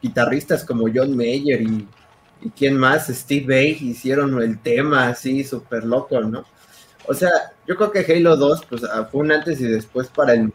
[0.00, 1.86] guitarristas como John Mayer y,
[2.40, 6.44] y quién más, Steve Bay, hicieron el tema así súper loco, ¿no?
[7.06, 7.30] O sea,
[7.66, 10.50] yo creo que Halo 2 pues, ah, fue un antes y después para el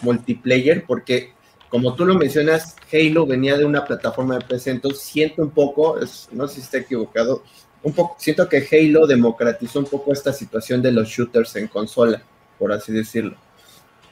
[0.00, 1.32] multiplayer, porque
[1.70, 5.98] como tú lo mencionas, Halo venía de una plataforma de PC, entonces siento un poco,
[6.32, 7.42] no sé si estoy equivocado,
[7.82, 12.22] un poco, siento que Halo democratizó un poco esta situación de los shooters en consola,
[12.58, 13.36] por así decirlo.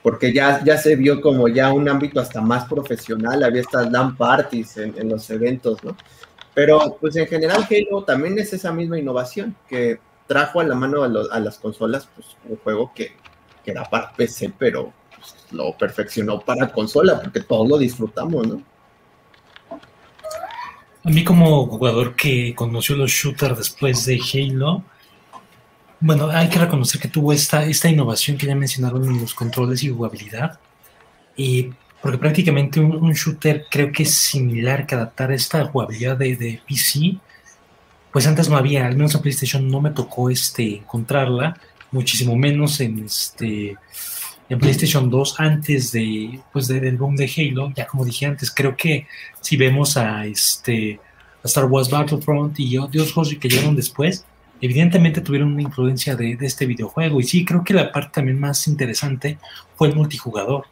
[0.03, 4.16] Porque ya, ya se vio como ya un ámbito hasta más profesional, había estas LAN
[4.16, 5.97] parties en, en los eventos, ¿no?
[6.55, 11.03] Pero pues en general Halo también es esa misma innovación que trajo a la mano
[11.03, 13.12] a, lo, a las consolas pues, un juego que,
[13.64, 14.92] que era para PC, pero
[15.51, 18.63] lo perfeccionó para consola, porque todos lo disfrutamos, ¿no?
[21.05, 24.83] A mí como jugador que conoció los shooters después de Halo,
[26.01, 29.83] bueno, hay que reconocer que tuvo esta, esta innovación que ya mencionaron en los controles
[29.85, 30.59] y jugabilidad,
[31.37, 31.71] y
[32.03, 37.19] porque prácticamente un, shooter creo que es similar que adaptar esta jugabilidad de, de PC,
[38.13, 41.59] pues antes no había, al menos en PlayStation no me tocó este, encontrarla,
[41.91, 43.77] muchísimo menos en este
[44.49, 48.51] en PlayStation 2 antes de pues de, del boom de Halo, ya como dije antes,
[48.51, 49.07] creo que
[49.41, 51.01] si vemos a este
[51.45, 54.25] Star Wars Battlefront y otros juegos que llegaron después,
[54.61, 57.21] evidentemente tuvieron una influencia de, de, este videojuego.
[57.21, 59.39] Y sí, creo que la parte también más interesante
[59.77, 60.67] fue el multijugador,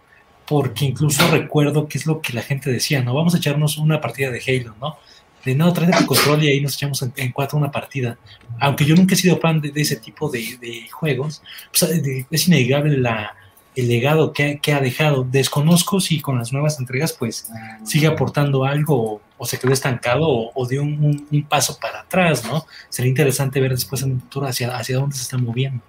[0.46, 3.14] porque incluso recuerdo que es lo que la gente decía, ¿no?
[3.14, 4.96] Vamos a echarnos una partida de Halo, ¿no?
[5.44, 8.16] de no, tráete tu control y ahí nos echamos en, cuatro una partida.
[8.60, 12.96] Aunque yo nunca he sido fan de, ese tipo de, de juegos, pues, es innegable
[12.96, 13.34] la,
[13.76, 15.24] el legado que, ha dejado.
[15.24, 17.50] Desconozco si con las nuevas entregas pues
[17.84, 22.66] sigue aportando algo o, se quedó estancado o, dio un, paso para atrás, ¿no?
[22.88, 25.82] Sería interesante ver después en el futuro hacia, hacia dónde se está moviendo.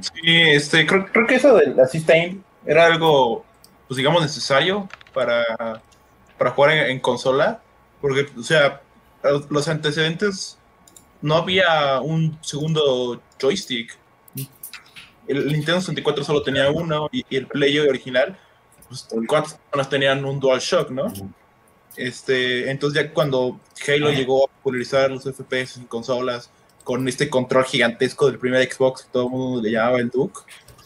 [0.00, 3.44] Sí, este, creo, creo que eso del Assist Aim era algo,
[3.86, 5.82] pues digamos, necesario para,
[6.38, 7.60] para jugar en consola
[8.02, 8.82] porque, o sea,
[9.48, 10.58] los antecedentes
[11.22, 13.96] no había un segundo joystick.
[15.26, 18.36] El Nintendo 64 solo tenía uno y, y el Play original,
[18.88, 21.12] pues, ¿cuántas personas tenían un DualShock, no?
[21.96, 26.50] Este, entonces ya cuando Halo llegó a popularizar los FPS en consolas
[26.84, 30.40] con este control gigantesco del primer Xbox que todo el mundo le llamaba el Duke,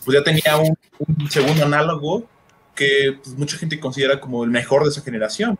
[0.05, 2.25] pues ya tenía un, un segundo análogo
[2.75, 5.59] que pues, mucha gente considera como el mejor de esa generación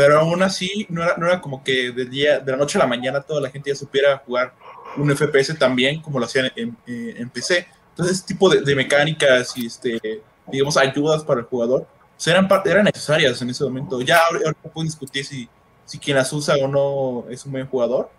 [0.00, 2.80] pero aún así no era, no era como que de, día, de la noche a
[2.80, 4.54] la mañana toda la gente ya supiera jugar
[4.96, 7.66] un FPS tan bien como lo hacían en, en, en PC.
[8.00, 11.86] Entonces, ese tipo de, mecánicas y, este, digamos, ayudas para el jugador
[12.16, 14.00] pues eran, eran necesarias en ese momento.
[14.02, 15.48] Ya ahora, pueden discutir si,
[15.86, 18.10] si quien las usa o no es un buen jugador,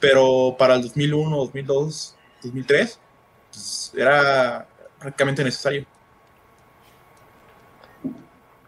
[0.00, 3.00] pero para el 2001, 2002, 2003,
[3.52, 4.66] pues era
[4.98, 5.86] prácticamente necesario.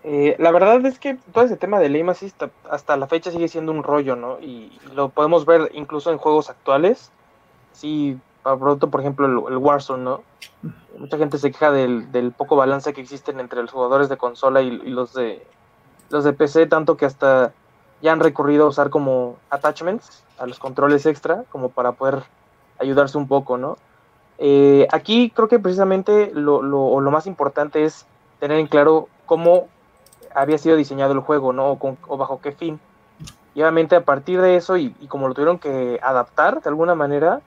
[0.04, 3.72] Eh, la verdad es que todo ese tema de assist hasta la fecha sigue siendo
[3.72, 4.38] un rollo, ¿no?
[4.40, 7.10] Y, y lo podemos ver incluso en juegos actuales.
[7.72, 8.18] Sí,
[8.54, 10.22] pronto, por ejemplo, el, Warzone, ¿no?
[10.98, 14.70] Mucha gente se queja del, poco balance que existen entre los jugadores de consola y,
[14.70, 15.44] los de
[16.10, 17.52] los de PC, tanto que hasta
[18.00, 22.22] ya han recurrido a usar como attachments a los controles extra, como para poder
[22.78, 23.76] ayudarse un poco, ¿no?
[24.38, 28.06] Eh, aquí creo que precisamente lo, lo, más importante es
[28.38, 29.66] tener en claro cómo
[30.34, 31.78] había sido diseñado el juego, ¿no?
[32.06, 32.78] O bajo qué fin.
[33.54, 36.94] Y obviamente a partir de eso, y, y, como lo tuvieron que adaptar de alguna
[36.94, 37.40] manera,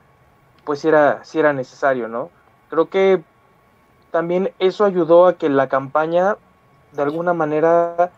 [0.66, 2.30] pues era, sí era necesario, ¿no?
[2.70, 3.24] Creo que
[4.12, 6.38] también eso ayudó a que la campaña,
[6.94, 8.12] de alguna manera,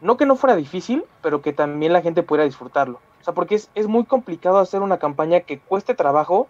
[0.00, 3.00] no que no fuera difícil, pero que también la gente pudiera disfrutarlo.
[3.20, 6.48] O sea, porque es, es muy complicado hacer una campaña que cueste trabajo,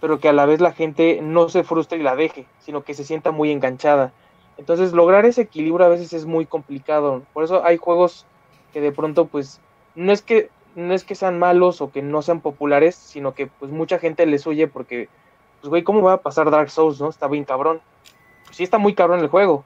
[0.00, 2.94] pero que a la vez la gente no se frustre y la deje, sino que
[2.94, 4.12] se sienta muy enganchada.
[4.58, 7.22] Entonces lograr ese equilibrio a veces es muy complicado.
[7.32, 8.26] Por eso hay juegos
[8.72, 9.60] que de pronto pues
[9.94, 13.46] no es que no es que sean malos o que no sean populares, sino que
[13.46, 15.08] pues mucha gente les huye porque
[15.60, 17.08] pues güey, ¿cómo va a pasar Dark Souls, no?
[17.08, 17.80] Está bien cabrón.
[18.44, 19.64] Pues, sí está muy cabrón el juego.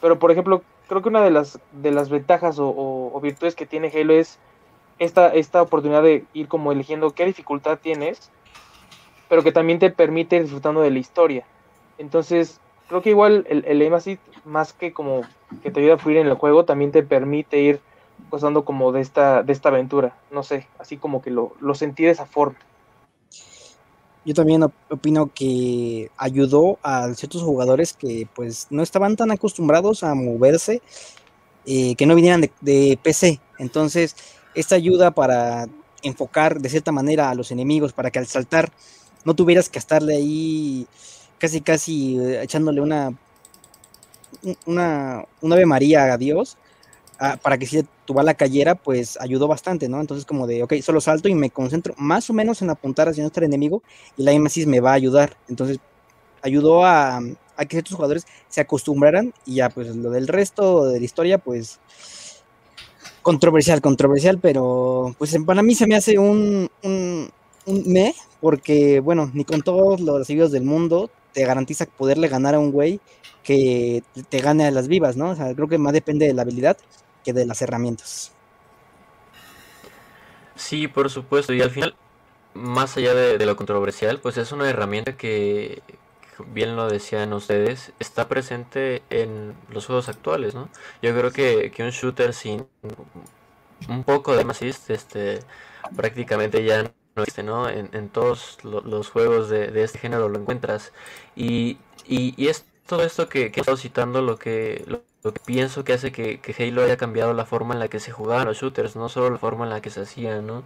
[0.00, 3.92] Pero por ejemplo, creo que una de las de las ventajas o, virtudes que tiene
[3.94, 4.38] Halo es
[4.98, 8.30] esta, esta oportunidad de ir como eligiendo qué dificultad tienes,
[9.28, 11.44] pero que también te permite ir disfrutando de la historia.
[11.96, 13.90] Entonces, creo que igual el, el
[14.44, 15.22] más que como
[15.62, 17.80] que te ayuda a fluir en el juego, también te permite ir
[18.30, 20.16] gozando como de esta, de esta aventura.
[20.30, 22.58] No sé, así como que lo, lo sentí de esa forma.
[24.24, 30.14] Yo también opino que ayudó a ciertos jugadores que pues no estaban tan acostumbrados a
[30.14, 30.82] moverse,
[31.64, 33.40] eh, que no vinieran de, de, PC.
[33.58, 34.14] Entonces,
[34.54, 35.68] esta ayuda para
[36.02, 38.70] enfocar de cierta manera a los enemigos para que al saltar
[39.24, 40.86] no tuvieras que estarle ahí
[41.38, 43.12] casi casi eh, echándole una
[44.66, 46.56] una, una Ave María a Dios
[47.20, 50.00] ah, para que si tu bala cayera, pues ayudó bastante, ¿no?
[50.00, 53.22] Entonces como de, ok, solo salto y me concentro más o menos en apuntar hacia
[53.22, 53.82] nuestro enemigo
[54.16, 55.36] y la énfasis me va a ayudar.
[55.48, 55.78] Entonces
[56.42, 60.98] ayudó a, a que ciertos jugadores se acostumbraran y ya pues lo del resto de
[60.98, 61.78] la historia, pues
[63.22, 67.30] controversial, controversial, pero pues para mí se me hace un, un,
[67.66, 72.54] un me, porque bueno, ni con todos los recibidos del mundo te garantiza poderle ganar
[72.54, 73.00] a un güey
[73.42, 75.30] que te gane a las vivas, ¿no?
[75.30, 76.76] O sea, creo que más depende de la habilidad
[77.24, 78.32] que de las herramientas.
[80.56, 81.94] Sí, por supuesto, y al final,
[82.54, 85.82] más allá de, lo controversial, pues es una herramienta que,
[86.48, 90.68] bien lo decían ustedes, está presente en los juegos actuales, ¿no?
[91.02, 92.66] Yo creo que, que un shooter sin
[93.88, 95.40] un poco de assist, este,
[95.96, 96.90] prácticamente ya no
[97.22, 97.68] existe, ¿no?
[97.68, 100.92] En, en todos lo- los juegos de, de este género lo encuentras.
[101.36, 104.84] Y, y, y es todo esto que, que he estado citando lo que,
[105.22, 108.00] lo que pienso que hace que, que Halo haya cambiado la forma en la que
[108.00, 110.64] se jugaban los shooters, no solo la forma en la que se hacían, ¿no?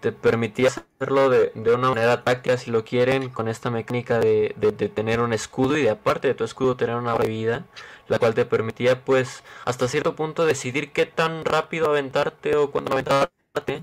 [0.00, 4.54] te permitía hacerlo de, de una manera táctica si lo quieren con esta mecánica de,
[4.58, 7.64] de- tener un escudo y de aparte de tu escudo tener una vida
[8.08, 12.92] la cual te permitía pues hasta cierto punto decidir qué tan rápido aventarte o cuándo
[12.92, 13.82] aventarte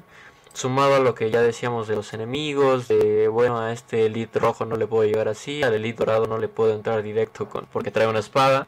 [0.53, 4.65] sumado a lo que ya decíamos de los enemigos de bueno a este elite rojo
[4.65, 7.91] no le puedo llegar así al elite dorado no le puedo entrar directo con, porque
[7.91, 8.67] trae una espada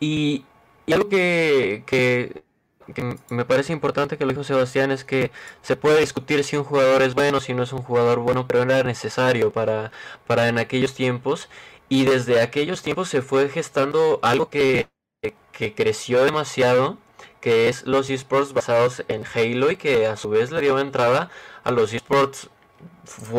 [0.00, 0.44] y,
[0.86, 2.44] y algo que, que
[2.94, 5.30] que me parece importante que lo dijo Sebastián es que
[5.62, 8.62] se puede discutir si un jugador es bueno, si no es un jugador bueno, pero
[8.62, 9.92] era necesario para,
[10.26, 11.48] para en aquellos tiempos.
[11.88, 14.88] Y desde aquellos tiempos se fue gestando algo que,
[15.52, 16.98] que creció demasiado,
[17.40, 21.30] que es los esports basados en Halo y que a su vez le dio entrada
[21.64, 22.50] a los esports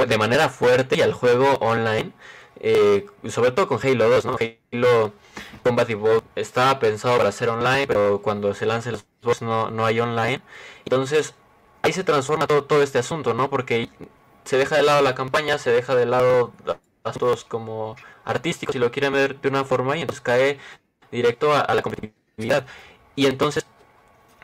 [0.07, 2.13] de manera fuerte y al juego online.
[2.61, 4.37] Eh, sobre todo con Halo 2, ¿no?
[4.71, 5.13] Halo
[5.63, 9.85] Combat Evolved estaba pensado para ser online, pero cuando se lancen los juegos no, no
[9.85, 10.41] hay online.
[10.85, 11.35] Entonces,
[11.81, 13.49] ahí se transforma todo, todo este asunto, ¿no?
[13.49, 13.89] Porque
[14.43, 16.53] se deja de lado la campaña, se deja de lado
[17.03, 20.59] asuntos como artísticos, si lo quieren ver de una forma, y entonces cae
[21.11, 22.65] directo a, a la competitividad.
[23.15, 23.65] Y entonces,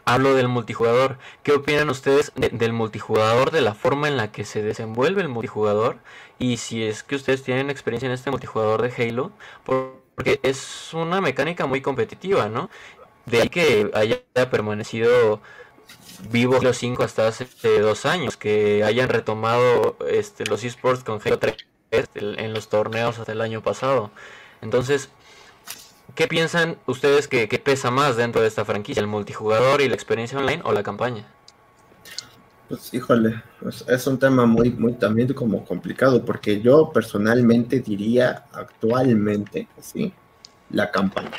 [0.06, 1.18] hablo del multijugador.
[1.44, 5.30] ¿Qué opinan ustedes de- del multijugador, de la forma en la que se desenvuelve el
[5.30, 5.98] multijugador?
[6.40, 9.32] Y si es que ustedes tienen experiencia en este multijugador de Halo,
[9.66, 12.70] por- porque es una mecánica muy competitiva, ¿no?
[13.26, 15.42] De ahí que haya permanecido
[16.30, 17.48] vivo Halo 5 hasta hace
[17.80, 21.58] dos años, que hayan retomado este, los esports con Halo 3
[22.16, 24.12] en los torneos hasta el año pasado.
[24.62, 25.10] Entonces,
[26.16, 29.02] ¿qué piensan ustedes que, pesa más dentro de esta franquicia?
[29.02, 31.26] ¿El multijugador y la experiencia online o la campaña?
[32.70, 38.46] Pues híjole, pues, es un tema muy, muy también como complicado, porque yo personalmente diría
[38.54, 40.14] actualmente, sí,
[40.70, 41.38] la campaña.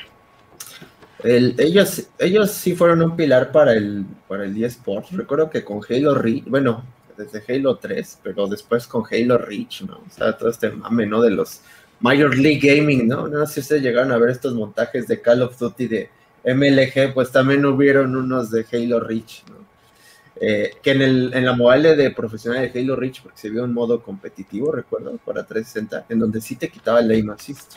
[1.23, 5.13] El- ellos, ellos sí fueron un pilar para el, para el eSports.
[5.13, 6.85] Recuerdo que con Halo Reach, bueno,
[7.17, 9.99] desde Halo 3, pero después con Halo Reach, ¿no?
[10.07, 11.23] O sea, todo este mame, ¿no?
[11.23, 11.63] De los
[12.01, 13.29] Major League Gaming, ¿no?
[13.29, 16.11] No sé si ustedes llegaron a ver estos montajes de Call of Duty de
[16.45, 19.65] MLG, pues también hubieron unos de Halo Reach, ¿no?
[20.41, 23.65] Eh, que en, el, en la modalidad de profesional de Halo Reach, porque se vio
[23.65, 27.75] un modo competitivo, recuerdo, para 360, en donde sí te quitaba el aim assist.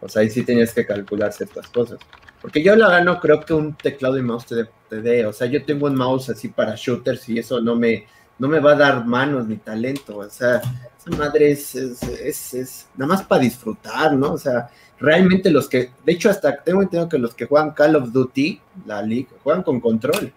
[0.00, 1.98] O sea, ahí sí tenías que calcular ciertas cosas.
[2.40, 5.24] Porque yo la verdad no creo que un teclado y mouse te te dé.
[5.24, 8.06] O sea, yo tengo un mouse así para shooters y eso no me,
[8.38, 10.18] no me va a dar manos ni talento.
[10.18, 10.60] O sea,
[11.04, 14.32] esa madre es, es, es, es nada más para disfrutar, ¿no?
[14.32, 17.96] O sea, realmente los que, de hecho, hasta tengo entendido que los que juegan Call
[17.96, 20.32] of Duty, la League, juegan con control.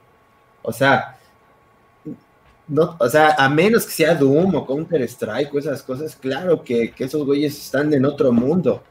[0.63, 1.17] O sea,
[2.67, 6.63] no, o sea, a menos que sea Doom o Counter Strike o esas cosas, claro
[6.63, 8.83] que, que esos güeyes están en otro mundo.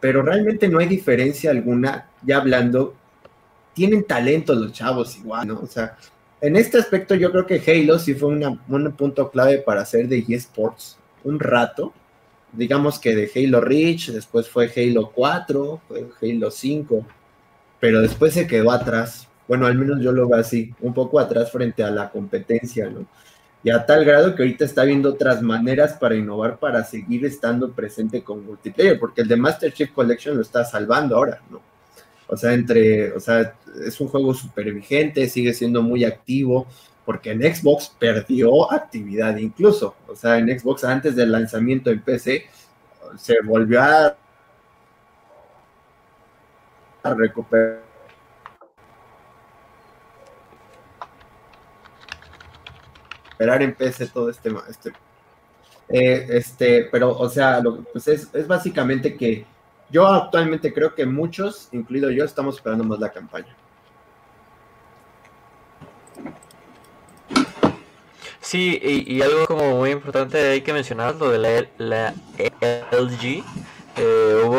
[0.00, 2.94] Pero realmente no hay diferencia alguna, ya hablando,
[3.74, 5.60] tienen talento los chavos igual, ¿no?
[5.60, 5.96] O sea,
[6.40, 10.08] en este aspecto yo creo que Halo sí fue una, un punto clave para hacer
[10.08, 11.92] de eSports un rato.
[12.52, 17.06] Digamos que de Halo Reach, después fue Halo 4, fue Halo 5,
[17.80, 19.28] pero después se quedó atrás.
[19.48, 23.06] Bueno, al menos yo lo veo así, un poco atrás frente a la competencia, ¿no?
[23.64, 27.72] Y a tal grado que ahorita está viendo otras maneras para innovar, para seguir estando
[27.72, 31.60] presente con multiplayer, porque el de Master Chief Collection lo está salvando ahora, ¿no?
[32.26, 33.54] O sea, entre, o sea,
[33.86, 36.66] es un juego súper vigente, sigue siendo muy activo,
[37.04, 39.96] porque en Xbox perdió actividad incluso.
[40.06, 42.46] O sea, en Xbox antes del lanzamiento en PC
[43.18, 44.16] se volvió a,
[47.02, 47.82] a recuperar.
[53.38, 54.92] en PC todo este, este,
[55.88, 59.44] eh, este pero, o sea, lo, pues es, es básicamente que
[59.90, 63.54] yo actualmente creo que muchos, incluido yo, estamos esperando más la campaña.
[68.42, 72.14] Sí, y, y, algo como muy importante hay que mencionar, lo de la, la
[72.90, 73.44] LG.
[73.96, 74.58] Eh, hubo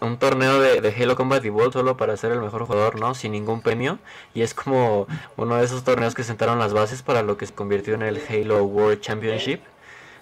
[0.00, 3.14] un torneo de, Halo Combat Evolved solo para ser el mejor jugador, ¿no?
[3.14, 3.98] Sin ningún premio.
[4.32, 7.54] Y es como uno de esos torneos que sentaron las bases para lo que se
[7.54, 9.60] convirtió en el Halo World Championship.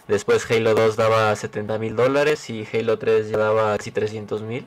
[0.08, 4.66] Después Halo 2 daba 70 mil dólares y Halo 3 ya daba casi 300 mil.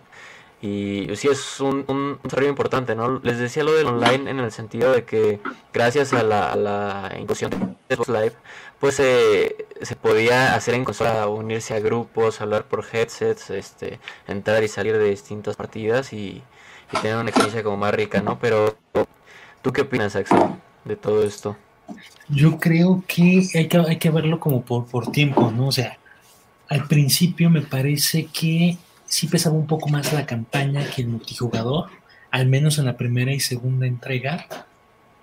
[0.61, 3.19] Y sí es un, un, desarrollo importante, ¿no?
[3.19, 5.39] Les decía lo del online en el sentido de que
[5.73, 8.33] gracias a la, la inclusión de Xbox Live,
[8.79, 14.67] pues se podía hacer en consola, unirse a grupos, hablar por headsets, este, entrar y
[14.67, 16.43] salir de distintas partidas y,
[16.91, 18.39] y tener una experiencia como más rica, ¿no?
[18.39, 18.77] Pero,
[19.61, 20.39] ¿tú qué opinas, Axel,
[20.85, 21.55] de todo esto?
[22.27, 25.67] Yo creo que hay que, hay que verlo como por, por tiempo, ¿no?
[25.67, 25.97] O sea,
[26.67, 28.77] al principio me parece que
[29.09, 31.89] sí pesaba un poco más la campaña que el multijugador,
[32.31, 34.47] al menos en la primera y segunda entrega.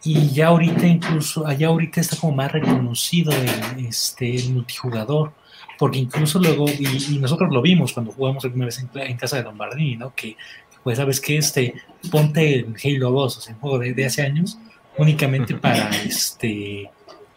[0.02, 5.32] Y ya ahorita incluso, allá ahorita está como más reconocido el, este, el multijugador,
[5.78, 9.36] porque incluso luego, y, y, nosotros lo vimos cuando jugamos alguna vez en, en casa
[9.36, 10.14] de Lombardini, ¿no?
[10.14, 10.36] Que,
[10.82, 11.74] pues, ¿sabes que Este,
[12.10, 14.58] ponte el Halo 2, o sea, un juego de, de hace años,
[14.98, 16.90] únicamente para, este,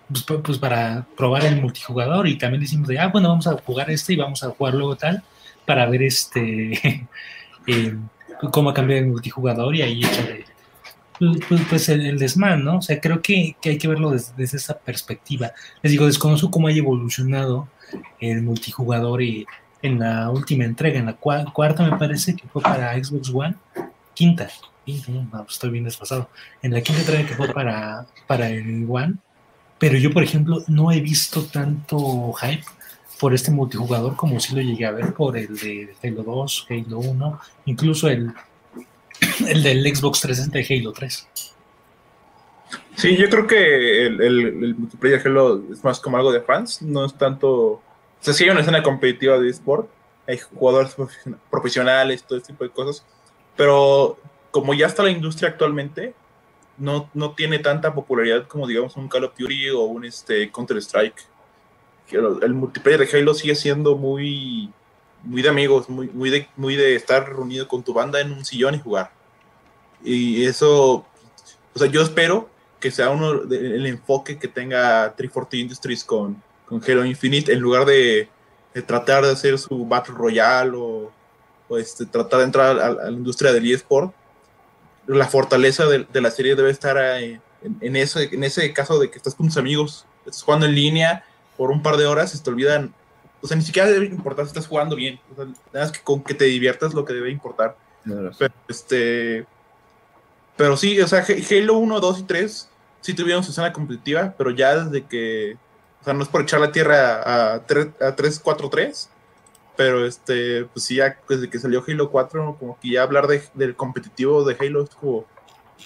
[0.08, 3.90] pues, pues, para probar el multijugador y también decimos de, ah, bueno, vamos a jugar
[3.92, 5.24] este y vamos a jugar luego tal
[5.70, 6.72] para ver este
[7.68, 7.96] eh,
[8.52, 10.46] cómo ha cambiado el multijugador y ahí echarle
[11.20, 12.78] pues, pues el, el, desmán, ¿no?
[12.78, 15.52] O sea, creo que, que hay que verlo desde, desde, esa perspectiva.
[15.84, 17.68] Les digo, desconozco cómo haya evolucionado
[18.20, 19.46] el multijugador y
[19.84, 23.56] en la última entrega, en la cua cuarta me parece que fue para Xbox One,
[24.16, 24.50] quinta,
[25.48, 26.32] estoy bien desfasado,
[26.64, 29.18] en la quinta entrega que fue para, para el One,
[29.78, 32.66] pero yo, por ejemplo, no he visto tanto hype
[33.20, 37.00] por este multijugador como si lo llegué a ver por el de Halo 2, Halo
[37.00, 38.32] 1, incluso el,
[39.46, 41.28] el del Xbox 360 de Halo 3.
[42.96, 46.82] Sí, yo creo que el, el, el multiplayer Halo es más como algo de fans,
[46.82, 47.52] no es tanto...
[47.52, 47.82] O
[48.22, 49.90] sea, sí hay una escena competitiva de eSport,
[50.28, 50.96] hay jugadores
[51.50, 53.06] profesionales, todo este tipo de cosas,
[53.56, 54.18] pero
[54.52, 56.14] como ya está la industria actualmente,
[56.78, 61.26] no, no tiene tanta popularidad como digamos un Call of Duty o un este, Counter-Strike
[62.12, 64.72] el multiplayer de Halo sigue siendo muy,
[65.24, 68.46] muy de amigos, muy, muy, de, muy de estar reunido con tu banda en un
[68.46, 69.12] sillón y jugar.
[70.04, 71.06] Y eso,
[71.74, 72.50] o sea, yo espero
[72.80, 77.60] que sea uno de, el enfoque que tenga 340 Industries con, con Halo Infinite en
[77.60, 78.30] lugar de,
[78.74, 81.12] de, tratar de hacer su Battle Royale o,
[81.68, 84.14] o este, tratar de entrar a, a, la industria del eSport.
[85.08, 87.42] La fortaleza de, de la serie debe estar en,
[87.82, 91.26] en, ese, en ese caso de que estás con tus amigos, estás jugando en línea
[91.60, 92.94] por un par de horas se te olvidan,
[93.42, 95.44] o sea, ni siquiera debe importar si estás jugando bien, o sea,
[95.74, 97.76] nada más que con que te diviertas lo que debe importar.
[98.06, 99.46] Pero, este,
[100.56, 102.70] pero sí, o sea, Halo 1, 2 y 3
[103.02, 105.58] sí tuvieron su escena competitiva, pero ya desde que,
[106.00, 109.10] o sea, no es por echar la tierra a 3, a 3 4, 3,
[109.76, 113.44] pero este, pues sí, ya desde que salió Halo 4, como que ya hablar de,
[113.54, 115.26] del competitivo de Halo es como,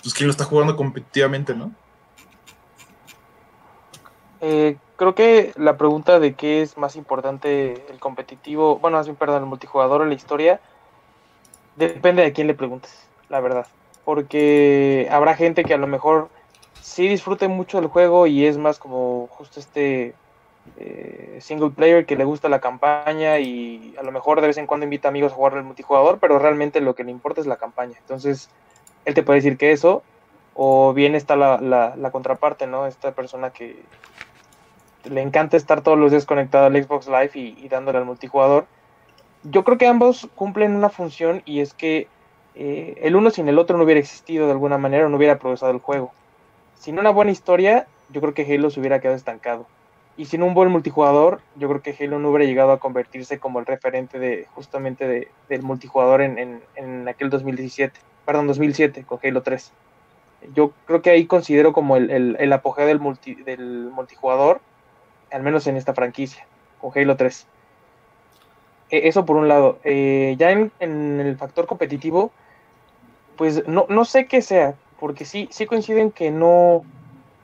[0.03, 1.74] pues quién lo está jugando competitivamente, ¿no?
[4.39, 9.43] Eh, creo que la pregunta de qué es más importante el competitivo, bueno, más perdón,
[9.43, 10.62] el multijugador o la historia,
[11.76, 13.68] depende de quién le preguntes, la verdad.
[14.06, 16.30] Porque habrá gente que a lo mejor
[16.80, 20.16] sí disfrute mucho del juego y es más como justo este
[20.78, 24.68] eh, single player que le gusta la campaña y a lo mejor de vez en
[24.68, 27.58] cuando invita amigos a jugar el multijugador, pero realmente lo que le importa es la
[27.58, 27.97] campaña.
[27.99, 28.49] Entonces,
[29.04, 30.01] él te puede decir que eso,
[30.54, 32.88] o bien está la, la, la contraparte, ¿no?
[32.88, 33.84] Esta persona que,
[35.06, 38.66] le encanta estar todos los días conectado al Xbox Live y, dándole al multijugador.
[39.43, 42.08] Yo creo que ambos cumplen una función y es que
[42.56, 45.72] eh, el uno sin el otro no hubiera existido de alguna manera, no hubiera progresado
[45.72, 46.14] el juego.
[46.76, 49.68] Sin una buena historia, yo creo que Halo se hubiera quedado estancado.
[50.16, 53.60] Y sin un buen multijugador, yo creo que Halo no hubiera llegado a convertirse como
[53.60, 59.20] el referente de justamente de, del multijugador en, en, en, aquel 2017, perdón, 2007 con
[59.24, 59.72] Halo 3.
[60.54, 64.62] Yo creo que ahí considero como el, el, el apogeo del, multi, del multijugador
[65.34, 66.46] al menos en esta franquicia,
[66.80, 67.48] con Halo 3.
[68.92, 69.80] E, eso por un lado.
[69.84, 72.32] Eh, ya en, en, el factor competitivo,
[73.36, 76.84] pues no, no sé qué sea, porque sí, sí coinciden que no,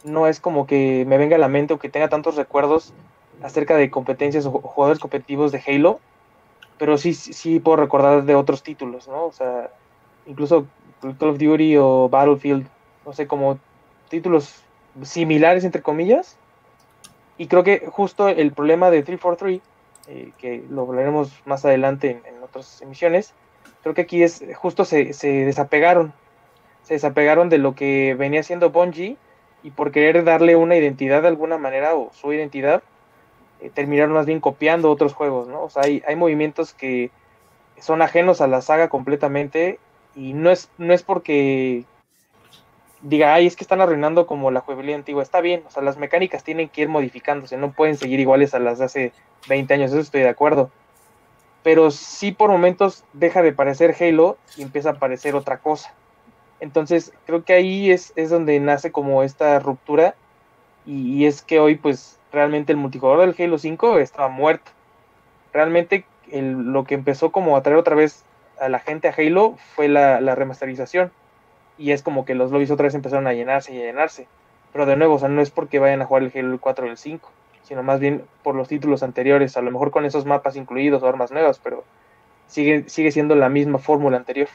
[0.04, 2.94] no es como que me venga a la mente o que tenga tantos recuerdos
[3.42, 6.00] acerca de competencias o jugadores competitivos de Halo,
[6.78, 9.26] pero sí, sí puedo recordar de otros títulos, ¿no?
[9.26, 9.72] O sea,
[10.28, 10.68] incluso
[11.02, 12.68] Call of Duty o Battlefield,
[13.06, 13.58] no sé, como
[14.10, 14.64] títulos
[15.02, 16.38] similares, entre comillas,
[17.40, 19.62] Y creo que justo el problema de 343,
[20.10, 23.34] eh, que lo hablaremos más adelante en, otras emisiones,
[23.82, 26.12] creo que aquí es justo se, se, desapegaron.
[26.84, 29.16] Se desapegaron de lo que venía siendo Bungie
[29.64, 32.84] y por querer darle una identidad de alguna manera o su identidad,
[33.62, 35.64] eh, terminaron más bien copiando otros juegos, ¿no?
[35.64, 37.10] O sea, hay, hay movimientos que
[37.80, 39.80] son ajenos a la saga completamente
[40.14, 41.86] y no es, no es porque
[43.02, 45.24] diga, ay, es que están arruinando como la jugabilidad antigua.
[45.24, 48.60] Está bien, o sea, las mecánicas tienen que ir modificándose, no pueden seguir iguales a
[48.60, 49.14] las de hace
[49.48, 50.70] 20 años, eso estoy de acuerdo.
[51.64, 55.94] Pero sí por momentos deja de parecer Halo y empieza a parecer otra cosa.
[56.60, 60.16] Entonces, creo que ahí es, es donde nace como esta ruptura
[60.86, 64.72] y, es que hoy pues realmente el multijugador del Halo 5 estaba muerto.
[65.54, 68.24] Realmente lo que empezó como a traer otra vez
[68.60, 71.12] a la gente a Halo fue la remasterización
[71.80, 74.28] y es como que los lobbies otra vez empezaron a llenarse y a llenarse.
[74.74, 76.90] Pero de nuevo, o sea, no es porque vayan a jugar el Halo 4 o
[76.90, 77.32] el 5,
[77.64, 81.08] sino más bien por los títulos anteriores, a lo mejor con esos mapas incluidos o
[81.08, 81.84] armas nuevas, pero
[82.48, 84.50] sigue, sigue siendo la misma fórmula anterior.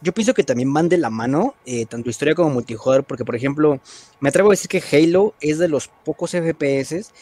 [0.00, 3.34] Yo pienso que también van de la mano, eh, tanto historia como multijugador, porque por
[3.34, 3.80] ejemplo,
[4.20, 7.12] me atrevo a decir que Halo es de los pocos FPS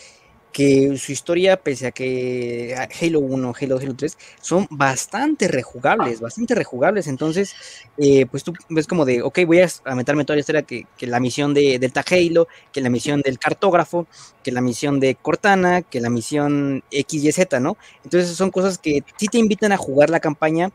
[0.53, 6.55] que su historia, pese a que Halo 1, Halo, Halo 3, son bastante rejugables, bastante
[6.55, 7.07] rejugables.
[7.07, 7.55] Entonces,
[7.97, 11.07] eh, pues tú ves como de, ok, voy a meterme toda la historia que, que
[11.07, 14.07] la misión de Delta Halo, que la misión del cartógrafo,
[14.43, 17.77] que la misión de Cortana, que la misión X y Z, ¿no?
[18.05, 20.71] Entonces son cosas que sí te invitan a jugar la campaña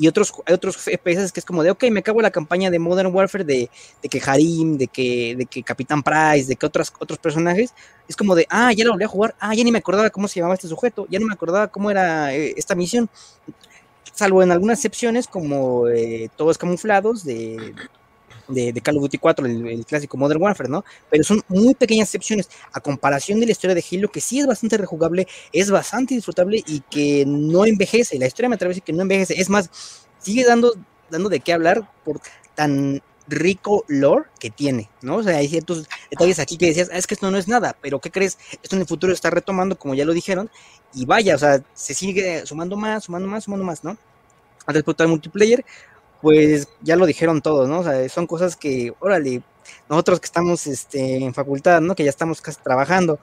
[0.00, 2.78] y otros, hay otros FPS que es como de, ok, me acabo la campaña de
[2.78, 3.68] Modern Warfare de,
[4.02, 7.74] de que Harim, de que, de que Capitán Price, de que otros, otros personajes,
[8.08, 10.26] es como de, ah, ya lo volví a jugar, ah, ya ni me acordaba cómo
[10.26, 13.10] se llamaba este sujeto, ya no me acordaba cómo era eh, esta misión,
[14.14, 17.74] salvo en algunas excepciones como eh, todos camuflados de,
[18.50, 20.84] de, de, Call of Duty 4, el, el, clásico Modern Warfare, ¿no?
[21.10, 24.46] Pero son muy pequeñas excepciones a comparación de la historia de Halo, que sí es
[24.46, 28.18] bastante rejugable, es bastante disfrutable y que no envejece.
[28.18, 29.40] La historia me atrevo que no envejece.
[29.40, 29.70] Es más,
[30.18, 30.74] sigue dando,
[31.10, 32.20] dando de qué hablar por
[32.54, 35.16] tan rico lore que tiene, ¿no?
[35.16, 37.76] O sea, hay ciertos detalles aquí que decías, ah, es que esto no es nada,
[37.80, 38.38] pero ¿qué crees?
[38.62, 40.50] Esto en el futuro está retomando, como ya lo dijeron,
[40.92, 43.96] y vaya, o sea, se sigue sumando más, sumando más, sumando más, ¿no?
[44.66, 45.64] Al respecto al multiplayer,
[46.22, 47.80] pues ya lo dijeron todos, ¿no?
[47.80, 49.42] O sea, son cosas que, órale,
[49.88, 51.94] nosotros que estamos este, en facultad, ¿no?
[51.94, 53.18] Que ya estamos casi trabajando,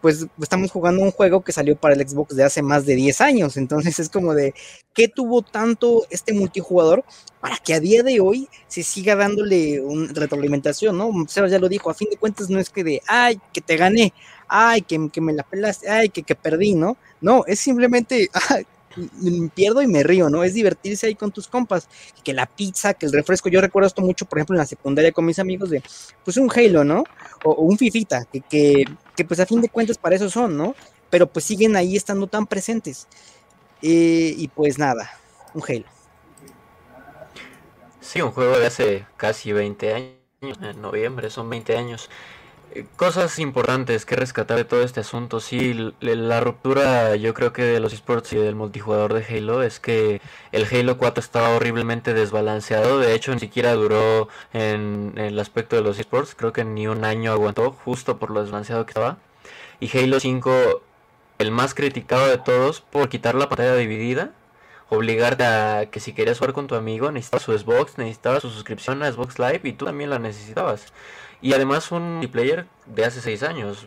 [0.00, 3.20] pues estamos jugando un juego que salió para el Xbox de hace más de 10
[3.20, 4.54] años, entonces es como de,
[4.94, 7.04] ¿qué tuvo tanto este multijugador
[7.40, 11.10] para que a día de hoy se siga dándole una retroalimentación, ¿no?
[11.28, 13.76] Sebas ya lo dijo, a fin de cuentas no es que de, ay, que te
[13.76, 14.12] gané,
[14.48, 16.96] ay, que, que me la pelaste, ay, que, que perdí, ¿no?
[17.20, 18.66] No, es simplemente, ay,
[19.54, 20.44] pierdo y me río, ¿no?
[20.44, 21.88] Es divertirse ahí con tus compas,
[22.24, 25.12] que la pizza, que el refresco, yo recuerdo esto mucho, por ejemplo, en la secundaria
[25.12, 25.82] con mis amigos de,
[26.24, 27.04] pues un Halo, ¿no?
[27.44, 28.84] O, un Fifita, que, que,
[29.16, 30.74] que, pues a fin de cuentas para eso son, ¿no?
[31.10, 33.06] Pero pues siguen ahí estando tan presentes.
[33.82, 35.10] Eh, y pues nada,
[35.54, 35.84] un Halo.
[38.00, 42.08] Sí, un juego de hace casi 20 años, en noviembre, son 20 años
[42.96, 45.40] cosas importantes que rescatar de todo este asunto.
[45.40, 49.80] Sí, la ruptura yo creo que de los esports y del multijugador de Halo es
[49.80, 50.20] que
[50.52, 52.98] el Halo 4 estaba horriblemente desbalanceado.
[52.98, 56.34] De hecho, ni siquiera duró en, en el aspecto de los esports.
[56.34, 59.18] Creo que ni un año aguantó justo por lo desbalanceado que estaba.
[59.80, 60.82] Y Halo 5,
[61.38, 64.32] el más criticado de todos por quitar la pantalla dividida.
[64.90, 69.02] Obligarte a que si querías jugar con tu amigo necesitabas su Xbox, necesitabas su suscripción
[69.02, 70.92] a Xbox Live y tú también la necesitabas.
[71.40, 73.86] Y además un multiplayer de hace 6 años.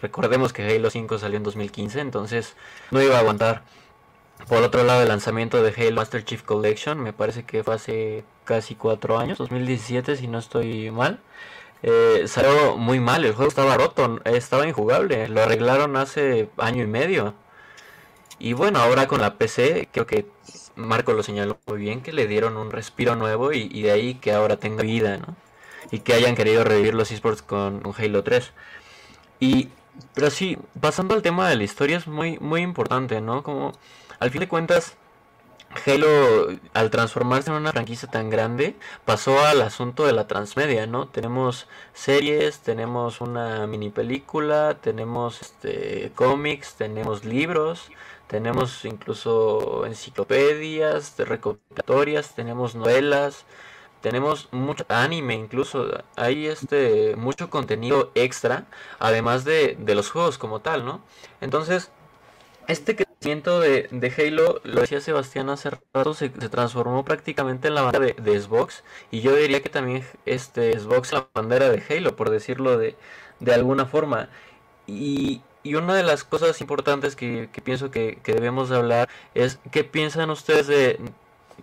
[0.00, 2.54] Recordemos que Halo 5 salió en 2015, entonces
[2.90, 3.62] no iba a aguantar.
[4.48, 8.24] Por otro lado, el lanzamiento de Halo Master Chief Collection, me parece que fue hace
[8.44, 11.20] casi 4 años, 2017 si no estoy mal.
[11.82, 16.86] Eh, salió muy mal, el juego estaba roto, estaba injugable, lo arreglaron hace año y
[16.86, 17.34] medio.
[18.38, 20.26] Y bueno, ahora con la PC, creo que
[20.76, 24.14] Marco lo señaló muy bien, que le dieron un respiro nuevo y, y de ahí
[24.16, 25.36] que ahora tenga vida, ¿no?
[25.90, 28.52] Y que hayan querido revivir los esports con, Halo 3.
[29.40, 29.68] Y,
[30.14, 33.42] pero sí, pasando al tema de la historia es muy, muy importante, ¿no?
[33.42, 33.72] Como,
[34.18, 34.96] al fin de cuentas,
[35.86, 41.08] Halo, al transformarse en una franquicia tan grande, pasó al asunto de la transmedia, ¿no?
[41.08, 47.90] Tenemos series, tenemos una mini película, tenemos este, cómics, tenemos libros,
[48.28, 53.44] tenemos incluso enciclopedias, recopilatorias, tenemos novelas,
[54.04, 58.66] tenemos mucho anime incluso hay este mucho contenido extra
[58.98, 61.00] además de, de los juegos como tal no
[61.40, 61.90] entonces
[62.68, 67.80] este crecimiento de, de Halo lo decía Sebastián hace rato se, transformó prácticamente en la
[67.80, 72.14] bandera de, de, Xbox y yo diría que también este Xbox la bandera de Halo
[72.14, 72.96] por decirlo de,
[73.40, 74.28] de alguna forma.
[74.86, 79.08] Y, y una de las cosas importantes que, que pienso que, que debemos de hablar
[79.34, 81.00] es qué piensan ustedes de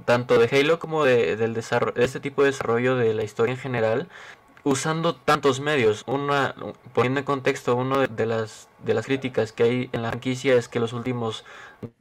[0.05, 3.53] tanto de Halo como de, del desarrollo, de este tipo de desarrollo de la historia
[3.53, 4.07] en general,
[4.63, 6.03] usando tantos medios.
[6.07, 6.55] Una,
[6.93, 10.67] poniendo en contexto, uno de, las, de las críticas que hay en la franquicia es
[10.67, 11.45] que los últimos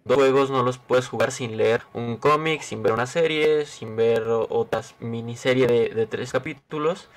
[0.05, 3.97] dos juegos no los puedes jugar sin leer un cómic, sin ver una serie, sin
[3.97, 7.09] ver otras miniserie de, de tres capítulos.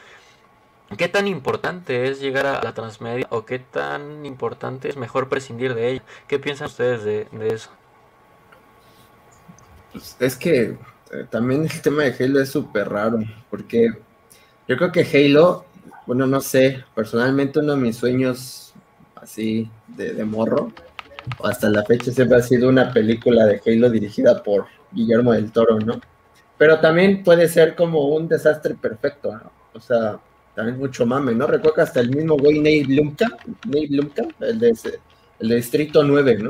[0.98, 5.74] ¿Qué tan importante es llegar a la transmedia o qué tan importante es mejor prescindir
[5.74, 6.04] de ella?
[6.28, 7.72] ¿Qué piensan ustedes de, de eso?
[9.94, 13.20] Pues es que eh, también el tema de Halo es súper raro,
[13.50, 13.90] porque
[14.68, 15.66] yo creo que Halo,
[16.06, 18.74] bueno, no sé, personalmente uno de mis sueños
[19.16, 20.74] así de, de morro,
[21.44, 25.80] hasta la fecha siempre ha sido una película de Halo dirigida por Guillermo del Toro,
[25.80, 26.02] ¿no?
[26.58, 29.32] Pero también puede ser como un desastre perfecto.
[29.74, 30.20] O sea,
[30.56, 31.48] también mucho mame, ¿no?
[31.48, 34.74] Recuerdo hasta el mismo güey Nate Blumkamp, Nate Blumkamp, el de,
[35.40, 36.50] el Distrito 9, ¿no?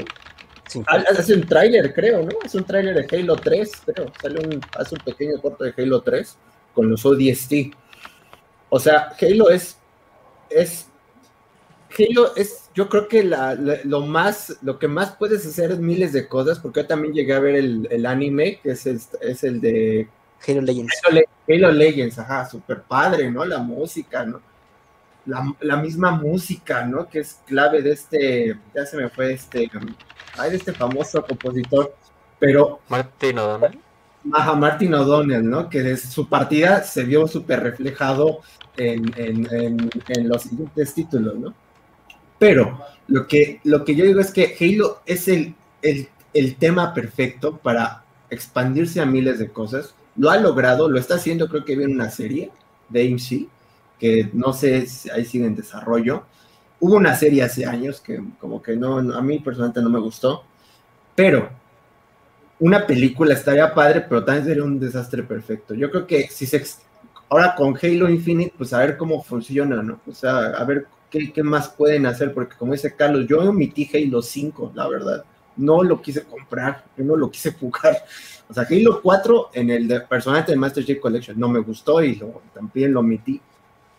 [0.88, 2.32] Ha- Hace un tráiler, creo, ¿no?
[2.44, 4.12] Es un tráiler de Halo 3, creo.
[4.22, 6.38] Sale un, hace un pequeño corto de Halo 3
[6.74, 7.74] con los ODST.
[8.70, 9.78] O sea, Halo es,
[10.50, 10.88] es,
[11.98, 15.80] Halo es, yo creo que la, la- lo más, lo que más puedes hacer es
[15.80, 19.00] miles de cosas, porque yo también llegué a ver el, el anime, que es el,
[19.22, 20.08] es el de
[20.48, 20.94] Halo Legends.
[21.08, 23.46] Halo, Le- Halo Legends, ajá, super padre, ¿no?
[23.46, 24.42] La música, ¿no?
[25.26, 27.08] La, la misma música, ¿no?
[27.08, 29.70] Que es clave de este, ya se me fue este,
[30.38, 31.94] ay, de este famoso compositor,
[32.40, 33.80] pero Martín O'Donnell.
[34.32, 35.70] Ajá, Martin O'Donnell, ¿no?
[35.70, 38.40] Que de su partida se vio súper reflejado
[38.78, 41.54] en, en- en- en los siguientes títulos, ¿no?
[42.40, 46.94] Pero lo que, lo que yo digo es que Halo es el, el, el tema
[46.94, 49.94] perfecto para expandirse a miles de cosas.
[50.16, 52.52] Lo ha logrado, lo está haciendo, creo que viene una serie
[52.90, 53.48] de AMC,
[54.00, 56.24] que no sé si ahí sigue en desarrollo.
[56.84, 60.44] Hubo una serie hace años que como que no, a mí personalmente no me gustó,
[61.16, 61.50] pero
[62.60, 65.74] una película estaría padre, pero también sería un desastre perfecto.
[65.74, 66.62] Yo creo que si se
[67.30, 70.02] ahora con Halo Infinite, pues a ver cómo funciona, ¿no?
[70.06, 74.22] O sea, a ver qué, más pueden hacer, porque como dice Carlos, yo omití Halo
[74.22, 75.24] 5, la verdad.
[75.56, 77.96] No lo quise comprar, yo no lo quise jugar.
[78.50, 82.04] O sea, Halo 4 en el de, personalmente de Master Chief Collection no me gustó
[82.04, 83.40] y lo, también lo omití.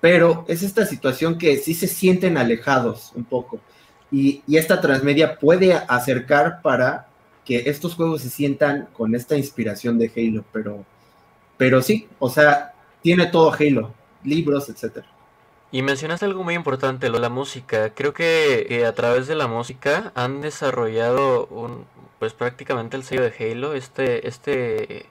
[0.05, 3.59] Pero es esta situación que sí se sienten alejados un poco.
[4.13, 7.07] Y, esta transmedia puede acercar para
[7.43, 10.85] que estos juegos se sientan con esta inspiración de Halo, pero,
[11.57, 13.95] pero sí, o sea, tiene todo Halo,
[14.25, 15.07] libros, etcétera.
[15.73, 17.95] Y mencionaste algo muy importante, lo de la música.
[17.95, 21.87] Creo que eh, a través de la música han desarrollado un,
[22.19, 23.73] pues prácticamente el sello de Halo.
[23.73, 25.07] Este, este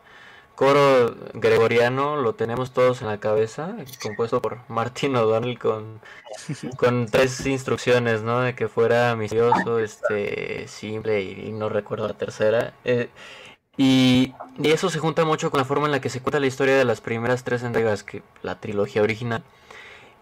[0.56, 6.00] coro gregoriano lo tenemos todos en la cabeza, compuesto por Martin O'Donnell con,
[6.78, 8.42] con tres instrucciones, ¿no?
[8.42, 12.74] De que fuera misterioso, este, simple y, no recuerdo la tercera.
[12.86, 13.10] Eh,
[13.78, 16.48] y, y eso se junta mucho con la forma en la que se cuenta la
[16.48, 19.44] historia de las primeras tres entregas, que la trilogía original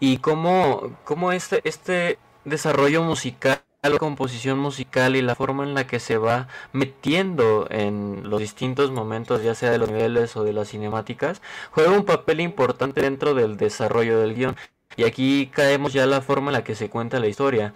[0.02, 5.88] y cómo, cómo este, este desarrollo musical, la composición musical y la forma en la
[5.88, 10.52] que se va metiendo en los distintos momentos, ya sea de los niveles o de
[10.52, 14.56] las cinemáticas, juega un papel importante dentro del desarrollo del guion.
[14.96, 17.74] Y aquí caemos ya a la forma en la que se cuenta la historia.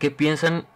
[0.00, 0.66] ¿Qué piensan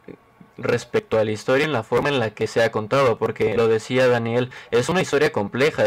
[0.58, 3.18] respecto a la historia en la forma en la que se ha contado?
[3.18, 5.86] Porque lo decía Daniel, es una historia compleja,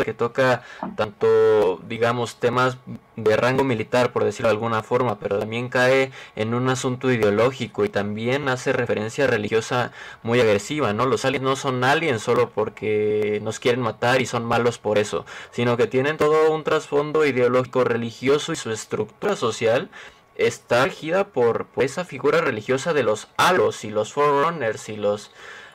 [0.00, 0.62] que toca
[0.96, 2.78] tanto, digamos, temas
[3.16, 7.84] de rango militar, por decirlo de alguna forma, pero también cae en un asunto ideológico
[7.84, 11.06] y también hace referencia religiosa muy agresiva, ¿no?
[11.06, 15.26] Los aliens no son aliens solo porque nos quieren matar y son malos por eso,
[15.50, 19.90] sino que tienen todo un trasfondo ideológico religioso y su estructura social
[20.36, 25.30] está regida por, por esa figura religiosa de los halos y los forerunners y los,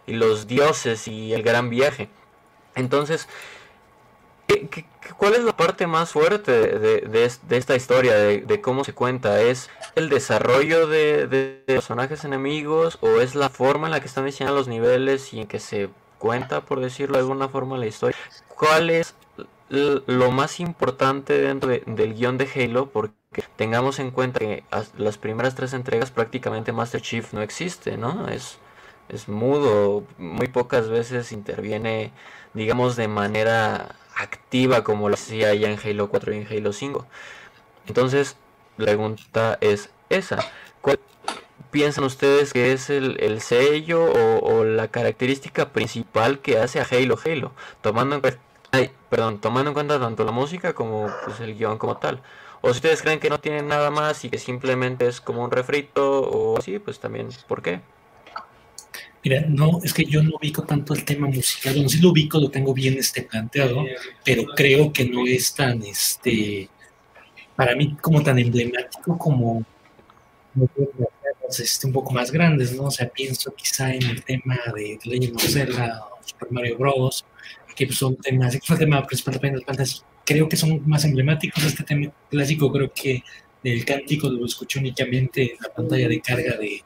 [0.05, 2.09] y los dioses y el gran viaje.
[2.75, 3.27] Entonces,
[4.47, 4.85] ¿Qué- qué-
[5.17, 8.83] ¿Cuál es la parte más fuerte de, de- de es- de esta historia, de, cómo
[8.83, 9.41] se cuenta?
[9.41, 14.57] ¿Es el desarrollo de, personajes enemigos o es la forma en la que están diseñados
[14.57, 18.17] los niveles y en que se cuenta, por decirlo de alguna forma, la historia?
[18.47, 19.15] ¿Cuál es
[19.69, 22.87] lo más importante dentro de- del guion de Halo?
[22.89, 23.13] Porque
[23.55, 28.27] tengamos en cuenta que as- las primeras tres entregas prácticamente Master Chief no existe, ¿no?
[28.29, 28.57] Es,
[29.09, 32.11] es mudo, muy pocas veces interviene,
[32.53, 37.05] digamos, de manera activa como lo hacía ya en Halo 4 y en Halo 5.
[37.87, 38.37] Entonces,
[38.77, 40.39] la pregunta es esa.
[40.81, 40.99] ¿Cuál
[41.71, 47.17] piensan ustedes que es el, el sello o, la característica principal que hace a Halo
[47.23, 47.51] Halo?
[47.81, 48.21] Tomando en
[48.71, 52.21] ay, perdón, tomando en cuenta tanto la música como pues, el guion como tal.
[52.61, 55.51] O si ustedes creen que no tienen nada más y que simplemente es como un
[55.51, 57.81] refrito o así, pues también, ¿por qué?
[59.27, 62.49] Mira, no, es que yo no ubico tanto el tema musical, sí lo ubico, lo
[62.49, 63.83] tengo bien este planteado,
[64.23, 66.69] pero creo que no es tan, este,
[67.53, 69.65] para mí como tan emblemático como
[71.49, 72.83] este, un poco más grandes, ¿no?
[72.83, 77.25] O sea, pienso quizá en el tema de Legend of Zelda o Super Mario Bros.,
[77.75, 81.65] que son temas, tema principal de Fantasy, creo que son más emblemáticos.
[81.65, 83.21] Este tema clásico, creo que
[83.61, 86.81] el cántico lo escuché únicamente en la pantalla de carga de,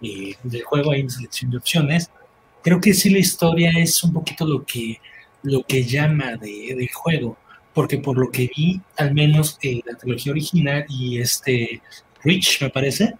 [0.00, 2.10] del juego, ahí en selección de opciones.
[2.62, 5.00] Creo que sí la historia es un poquito lo que,
[5.42, 7.36] lo que llama de, del juego,
[7.72, 11.82] porque por lo que vi, al menos eh, la trilogía original y este
[12.24, 13.14] Rich, me parece,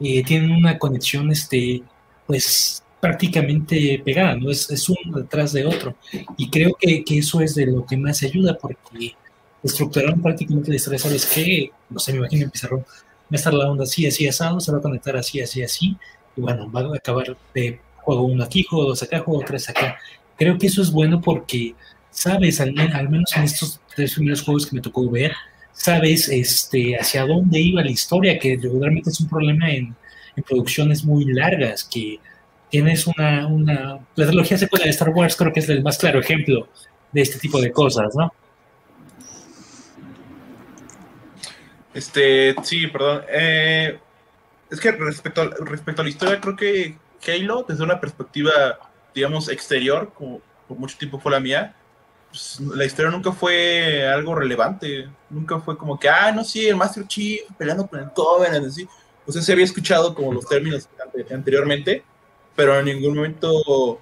[0.00, 1.82] eh, tienen una conexión, este,
[2.26, 4.50] pues prácticamente pegada, ¿no?
[4.50, 5.96] Es, es uno detrás de otro.
[6.36, 9.14] Y creo que, que, eso es de lo que más ayuda, porque
[9.62, 11.70] estructuraron prácticamente la historia, ¿sabes qué?
[11.90, 12.84] No sé, me imagino Pizarro,
[13.26, 15.96] va a estar la onda así, así, asado, se va a conectar así, así, así,
[16.36, 19.98] y bueno, va a acabar de juego uno aquí, juego dos acá, juego tres acá.
[20.36, 21.74] Creo que eso es bueno porque,
[22.10, 25.32] sabes, al, menos en estos tres primeros juegos que me tocó ver,
[25.72, 29.96] sabes este, hacia dónde iba la historia, que regularmente es un problema en,
[30.36, 32.20] en producciones muy largas, que
[32.70, 33.98] tienes una, una...
[34.14, 36.68] La trilogía secuela de Star Wars creo que es el más claro ejemplo
[37.12, 38.32] de este tipo de cosas, ¿no?
[41.96, 43.22] Este, sí, perdón.
[43.26, 43.98] Eh,
[44.70, 48.52] es que respecto a, respecto a la historia, creo que Halo, desde una perspectiva,
[49.14, 51.74] digamos, exterior, como por mucho tiempo fue la mía,
[52.28, 55.08] pues, la historia nunca fue algo relevante.
[55.30, 58.86] Nunca fue como que, ah, no, sí, el Master Chief peleando con el Covenant, así.
[59.26, 60.86] O sea, se había escuchado como los términos
[61.32, 62.04] anteriormente,
[62.54, 64.00] pero en ningún momento, o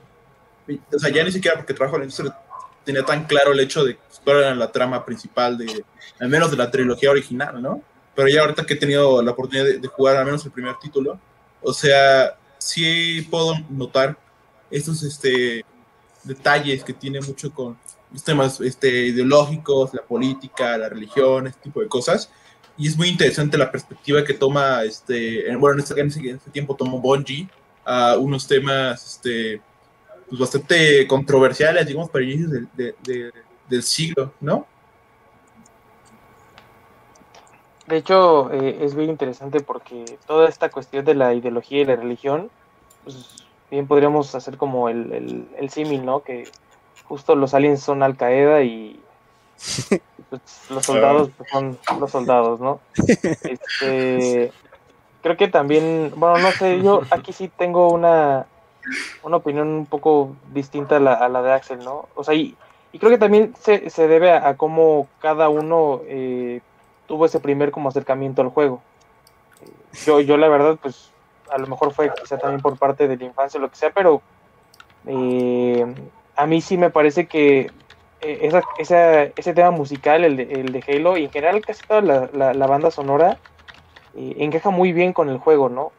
[0.99, 2.37] sea, ya ni siquiera porque trabajo en la industria
[2.85, 5.85] tenía tan claro el hecho de cuál era la trama principal de,
[6.21, 7.83] al menos de la trilogía original, ¿no?
[8.15, 10.77] Pero ya ahorita que he tenido la oportunidad de, de jugar al menos el primer
[10.79, 11.19] título,
[11.63, 14.17] o sea, sí puedo notar
[14.71, 15.65] estos este,
[16.25, 17.77] detalles que tiene mucho con
[18.13, 22.31] los temas este, ideológicos, la política, la religión, este tipo de cosas.
[22.77, 26.37] Y es muy interesante la perspectiva que toma, este, bueno, en este, en ese, en
[26.37, 27.49] ese tiempo tomó Bungie
[27.85, 29.61] a unos temas este,
[30.29, 33.33] pues bastante controversiales, digamos, para inicios del, de, de,
[33.69, 34.67] del siglo, ¿no?
[37.87, 41.97] De hecho, eh, es muy interesante porque toda esta cuestión de la ideología y la
[41.97, 42.51] religión,
[43.05, 46.23] pues bien podríamos hacer como el, el, el símil, ¿no?
[46.23, 46.49] Que
[47.05, 48.99] justo los aliens son Al Qaeda y
[50.31, 52.81] pues, los soldados pues, son los soldados, ¿no?
[53.43, 54.53] Este,
[55.23, 58.47] creo que también, bueno, no sé, yo aquí sí tengo una,
[59.23, 62.09] una opinión un poco distinta a la, a la de Axel, ¿no?
[62.15, 62.57] O sea, y,
[62.99, 66.61] creo que también se, debe a, a, cómo cada uno eh,
[67.07, 68.81] tuvo ese primer como acercamiento al juego.
[70.05, 71.11] Yo, yo la verdad, pues
[71.51, 74.23] a lo mejor fue quizá también por parte de la infancia lo que sea, pero
[75.07, 75.85] eh,
[76.37, 77.71] a mí sí me parece que
[78.21, 81.87] eh, esa, esa, ese tema musical, el de, el de, Halo, y en general casi
[81.87, 83.39] toda la, banda sonora,
[84.17, 85.93] eh, encaja muy bien con el juego, ¿no?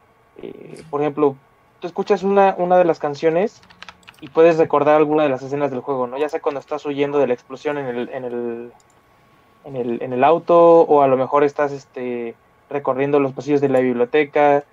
[0.90, 1.36] Por ejemplo,
[1.80, 3.60] tú escuchas una, una de las canciones
[4.20, 6.18] y puedes recordar alguna de las escenas del juego, ¿no?
[6.18, 8.72] Ya sea cuando estás huyendo de la explosión en el, en el,
[9.64, 12.34] en el, en el auto, o a lo mejor estás este,
[12.70, 14.64] recorriendo los pasillos de la biblioteca.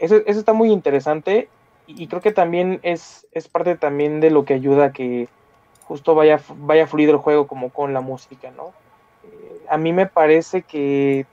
[0.00, 1.48] Eso, eso está muy interesante
[1.86, 5.28] y, creo que también es, es parte también de lo que ayuda a que
[5.84, 8.72] justo vaya, vaya fluido el juego como con la música, ¿no?
[9.24, 11.26] Eh, a mí me parece que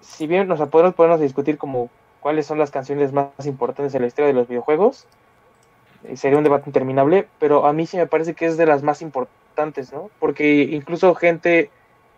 [0.00, 1.88] si bien nos podemos ponernos a discutir como
[2.26, 5.06] cuáles son las canciones más importantes en la historia de los videojuegos,
[6.02, 8.82] eh, sería un debate interminable, pero a mí sí me parece que es de las
[8.82, 10.10] más importantes, ¿no?
[10.18, 11.70] Porque incluso gente,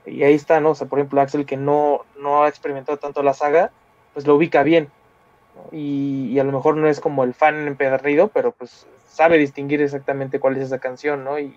[0.06, 0.70] y ahí está, ¿no?
[0.70, 3.70] O sea, por ejemplo, Axel, que no, no ha experimentado tanto la saga,
[4.14, 4.88] pues lo ubica bien.
[5.72, 10.40] Y, a lo mejor no es como el fan empedernido, pero pues sabe distinguir exactamente
[10.40, 11.38] cuál es esa canción, ¿no?
[11.38, 11.54] Y,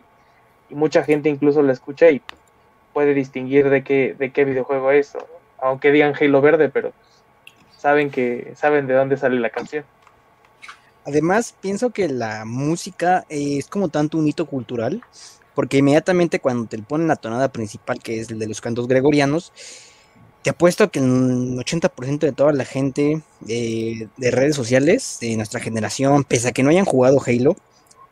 [0.72, 2.22] mucha gente incluso la escucha y
[2.92, 5.22] puede distinguir de qué, de qué videojuego es, ¿no?
[5.62, 6.92] aunque digan Halo Verde, pero
[7.82, 9.84] saben que saben de dónde sale la canción.
[11.04, 15.02] Además, pienso que la música es como tanto un hito cultural,
[15.56, 19.52] porque inmediatamente cuando te ponen la tonada principal, que es el de los cantos gregorianos,
[20.44, 25.60] te apuesto que el 80% de toda la gente eh, de redes sociales de nuestra
[25.60, 27.56] generación, pese a que no hayan jugado Halo,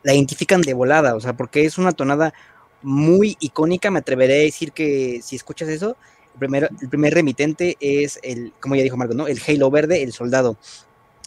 [0.02, 2.34] la identifican de volada, o sea, porque es una tonada
[2.82, 5.96] muy icónica, me atreveré a decir que si escuchas eso,
[6.40, 9.28] primer, el primer remitente es el, como ya dijo Marco, ¿no?
[9.28, 10.56] El Halo verde, el soldado.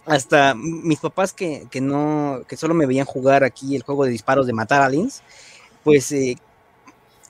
[0.06, 4.12] Hasta mis papás que, que no, que solo me veían jugar aquí el juego de
[4.12, 5.24] disparos de matar aliens,
[5.84, 6.36] pues eh,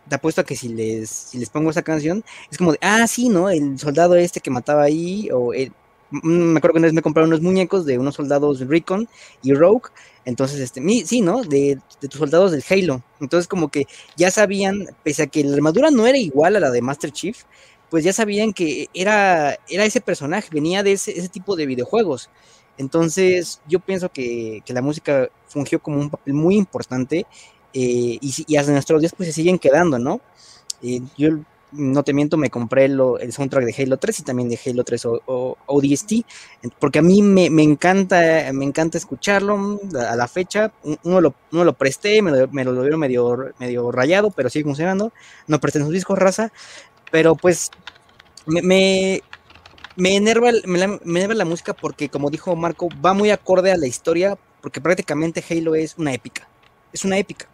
[0.09, 3.05] te apuesto a que si les, si les pongo esa canción, es como de, ah,
[3.07, 3.49] sí, ¿no?
[3.49, 5.51] El soldado este que mataba ahí, o
[6.11, 9.07] mm, me acuerdo que una vez me compraron unos muñecos de unos soldados Recon
[9.43, 9.89] y Rogue,
[10.25, 11.43] entonces, este, sí, ¿no?
[11.43, 13.03] De, de, tus soldados del Halo.
[13.19, 16.71] Entonces, como que ya sabían, pese a que la armadura no era igual a la
[16.71, 17.43] de Master Chief,
[17.93, 22.31] pues ya sabían que era, era ese personaje, venía de ese, ese tipo de videojuegos.
[22.75, 27.27] Entonces, yo pienso que, que, la música fungió como un papel muy importante
[27.71, 30.21] eh, y, y, hasta nuestros días pues se siguen quedando, ¿no?
[30.81, 31.37] Eh, yo
[31.73, 34.83] no te miento, me compré lo, el soundtrack de Halo 3 y también de Halo
[34.83, 36.13] 3 o, o, ODST,
[36.79, 39.79] porque a mí me, me, encanta, me encanta escucharlo
[40.09, 40.71] a la fecha.
[41.03, 45.13] Uno lo, uno lo presté, me lo, me lo medio, medio rayado, pero sigue funcionando.
[45.47, 46.51] No presté en sus discos raza,
[47.13, 47.69] pero pues
[48.47, 49.21] me, me,
[49.95, 53.77] me enerva, me, me enerva la música porque, como dijo Marco, va muy acorde a
[53.77, 56.47] la historia, porque prácticamente Halo es una épica.
[56.91, 57.47] Es una épica.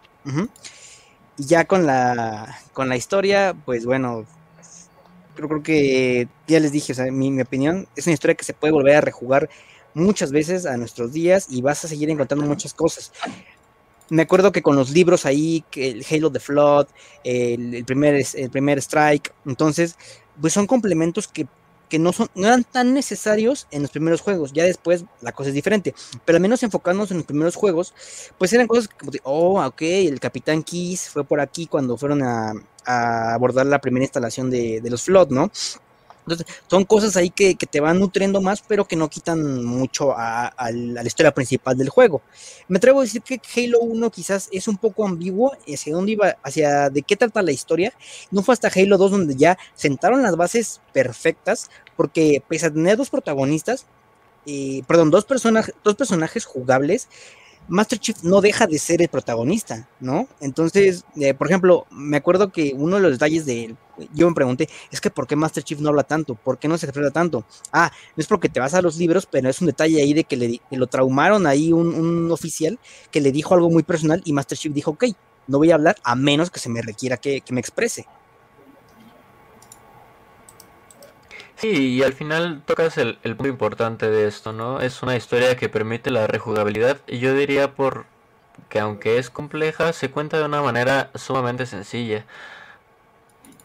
[1.36, 4.24] Y ya con la, con la historia, pues bueno,
[5.36, 8.44] creo, creo que ya les dije, o sea, mi, mi, opinión, es una historia que
[8.44, 9.50] se puede volver a rejugar
[9.92, 13.12] muchas veces a nuestros días y vas a seguir encontrando muchas cosas.
[14.10, 16.88] Me acuerdo que con los libros ahí, que el Halo the Flood,
[17.24, 19.96] el, el, primer, el primer Strike, entonces,
[20.40, 21.46] pues son complementos que
[21.90, 24.52] que no, son, no eran tan necesarios en los primeros juegos.
[24.54, 25.94] Ya después la cosa es diferente.
[26.24, 27.92] Pero al menos enfocándonos en los primeros juegos,
[28.38, 32.22] pues eran cosas como de, oh, ok, el Capitán Kiss fue por aquí cuando fueron
[32.22, 32.52] a,
[32.86, 35.50] a abordar la primera instalación de, de los Flood, ¿no?
[36.26, 40.12] Entonces, son cosas ahí que, que, te van nutriendo más, pero que no quitan mucho
[40.16, 42.22] a, la historia principal del juego.
[42.68, 46.36] Me atrevo a decir que Halo 1 quizás es un poco ambiguo hacia dónde iba,
[46.42, 47.92] hacia de qué trata la historia.
[48.30, 52.96] No fue hasta Halo 2 donde ya sentaron las bases perfectas, porque pese a tener
[52.96, 53.86] dos protagonistas,
[54.46, 57.08] eh, perdón, dos, personajes, dos personajes jugables,
[57.70, 60.26] Master Chief no deja de ser el protagonista, ¿no?
[60.40, 63.76] Entonces, eh, por ejemplo, me acuerdo que uno de los detalles de
[64.12, 66.34] yo me pregunté, es que ¿por qué Master Chief no habla tanto?
[66.34, 67.44] ¿Por qué no se expresa tanto?
[67.72, 70.24] Ah, no es porque te vas a los libros, pero es un detalle ahí de
[70.24, 72.78] que, le, que lo traumaron ahí un, un, oficial
[73.10, 75.04] que le dijo algo muy personal y Master Chief dijo, ok,
[75.46, 78.06] no voy a hablar a menos que se me requiera que, que me exprese.
[81.60, 84.80] Sí, y al final tocas el, el, punto importante de esto, ¿no?
[84.80, 88.06] Es una historia que permite la rejugabilidad y yo diría por
[88.70, 92.24] que aunque es compleja, se cuenta de una manera sumamente sencilla.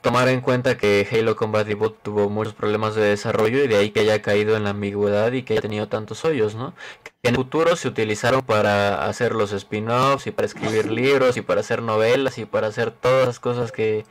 [0.02, 3.91] Tomar en cuenta que Halo Combat Evolved tuvo muchos problemas de desarrollo y de ahí
[3.91, 6.76] que haya caído en la ambigüedad y que haya tenido tantos hoyos, ¿no?
[7.04, 11.41] Que en el futuro se utilizaron para hacer los spin-offs y para escribir libros y
[11.41, 14.06] para hacer novelas y para hacer todas las cosas que,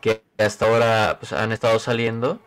[0.00, 2.40] que hasta ahora pues, han estado saliendo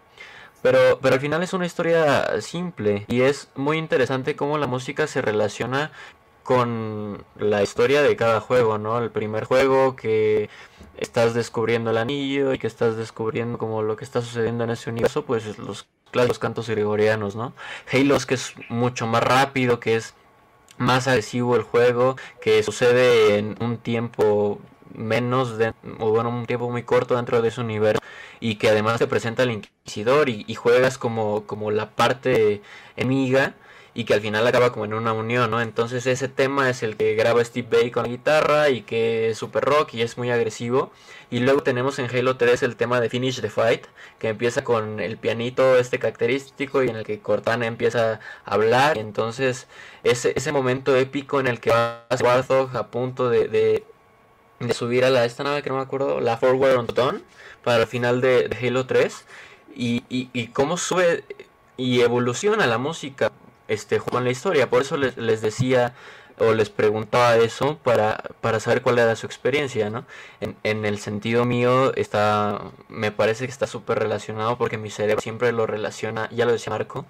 [0.62, 5.08] pero, pero al final es una historia simple y es muy interesante cómo la música
[5.08, 5.92] se relaciona
[6.44, 8.98] con la historia de cada juego, ¿no?
[8.98, 10.50] El primer juego que
[10.98, 14.90] estás descubriendo el anillo y que estás descubriendo como lo que está sucediendo en ese
[14.90, 17.54] universo, pues los clásicos cantos gregorianos, ¿no?
[17.92, 20.14] Halo que es mucho más rápido, que es
[20.78, 24.60] más agresivo el juego, que sucede en un tiempo
[24.94, 28.02] menos de, o bueno, un tiempo muy corto dentro de ese universo
[28.42, 32.62] y que además te presenta al Inquisidor y, y juegas como, como la parte
[32.98, 33.56] enemiga
[33.94, 35.62] y que al final acaba como en una unión, ¿no?
[35.62, 39.38] Entonces ese tema es el que graba Steve Bay con la guitarra y que es
[39.38, 40.92] super rock y es muy agresivo.
[41.30, 43.86] Y luego tenemos en Halo 3 el tema de Finish the Fight,
[44.20, 48.98] que empieza con el pianito este característico y en el que Cortana empieza a hablar.
[48.98, 49.68] Entonces
[50.04, 53.84] ese, ese momento épico en el que va Warthog a punto de, de,
[54.74, 57.24] subir a la esta nave que no me acuerdo, la Forward on Dawn,
[57.64, 59.26] para el final de, Halo 3.
[59.76, 61.24] Y, y, cómo sube
[61.78, 63.32] y evoluciona la música
[63.68, 64.70] este en la historia.
[64.70, 65.94] Por eso les, les, decía
[66.40, 70.06] o les preguntaba eso para, para saber cuál era su experiencia, ¿no?
[70.40, 75.52] En, el sentido mío está, me parece que está súper relacionado porque mi cerebro siempre
[75.52, 77.06] lo relaciona, ya lo decía Marco,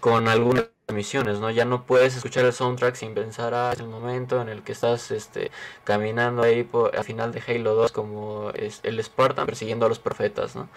[0.00, 1.50] con algunas misiones, ¿no?
[1.50, 4.72] Ya no puedes escuchar el soundtrack sin pensar, ah, es el momento en el que
[4.72, 5.50] estás este,
[5.84, 9.98] caminando ahí por, al final de Halo 2 como es el Spartan persiguiendo a los
[9.98, 10.68] profetas, ¿no?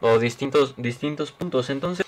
[0.00, 1.70] O distintos, distintos puntos.
[1.70, 2.06] Entonces,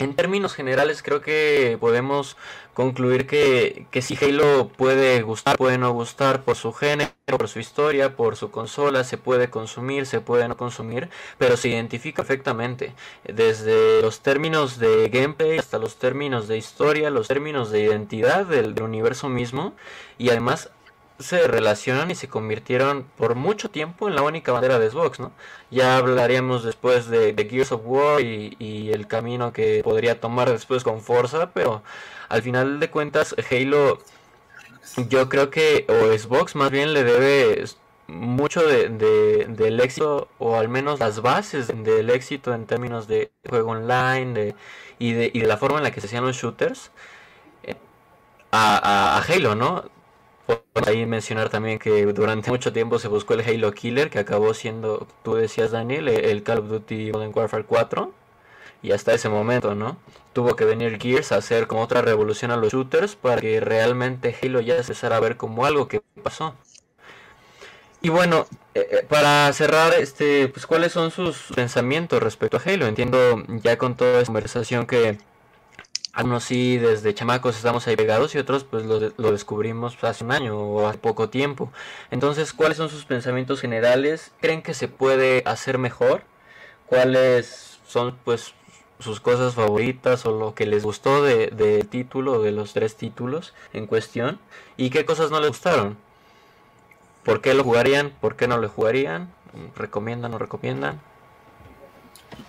[0.00, 2.36] en términos generales creo que podemos
[2.72, 7.58] concluir que, que si Halo puede gustar, puede no gustar por su género, por su
[7.58, 12.94] historia, por su consola, se puede consumir, se puede no consumir, pero se identifica perfectamente.
[13.24, 18.74] Desde los términos de gameplay hasta los términos de historia, los términos de identidad del,
[18.74, 19.74] del universo mismo
[20.16, 20.70] y además
[21.20, 25.32] se relacionan y se convirtieron por mucho tiempo en la única bandera de Xbox, ¿no?
[25.70, 30.84] Ya hablaríamos después de, Gears of War y, y, el camino que podría tomar después
[30.84, 31.82] con Forza, pero
[32.28, 33.98] al final de cuentas Halo
[35.08, 37.64] yo creo que o Xbox más bien le debe
[38.08, 43.30] mucho de, de- del éxito, o al menos las bases del éxito en términos de
[43.48, 44.54] juego online
[44.98, 46.90] y, de, y de la forma en la que se hacían los shooters
[47.64, 47.76] eh,
[48.52, 49.84] a Halo, ¿no?
[50.86, 55.06] Ahí mencionar también que durante mucho tiempo se buscó el Halo Killer, que acabó siendo,
[55.22, 58.12] tú decías Daniel, el Call of Duty Modern Warfare 4.
[58.82, 59.98] Y hasta ese momento, ¿no?
[60.32, 64.34] Tuvo que venir Gears a hacer como otra revolución a los shooters para que realmente
[64.42, 66.54] Halo ya empezara a ver como algo que pasó.
[68.02, 72.86] Y bueno, eh, eh, para cerrar, este, pues cuáles son sus pensamientos respecto a Halo.
[72.86, 75.18] Entiendo ya con toda esta conversación que
[76.12, 80.24] algunos sí desde chamacos estamos ahí pegados y otros pues lo, de- lo descubrimos hace
[80.24, 81.70] un año o hace poco tiempo.
[82.10, 84.32] Entonces, ¿cuáles son sus pensamientos generales?
[84.40, 86.22] ¿Creen que se puede hacer mejor?
[86.86, 88.54] ¿Cuáles son pues
[88.98, 93.54] sus cosas favoritas o lo que les gustó de- del título, de los tres títulos
[93.72, 94.40] en cuestión?
[94.76, 95.96] ¿Y qué cosas no les gustaron?
[97.24, 98.10] ¿Por qué lo jugarían?
[98.20, 99.28] ¿Por qué no lo jugarían?
[99.76, 101.00] ¿Recomiendan o no recomiendan?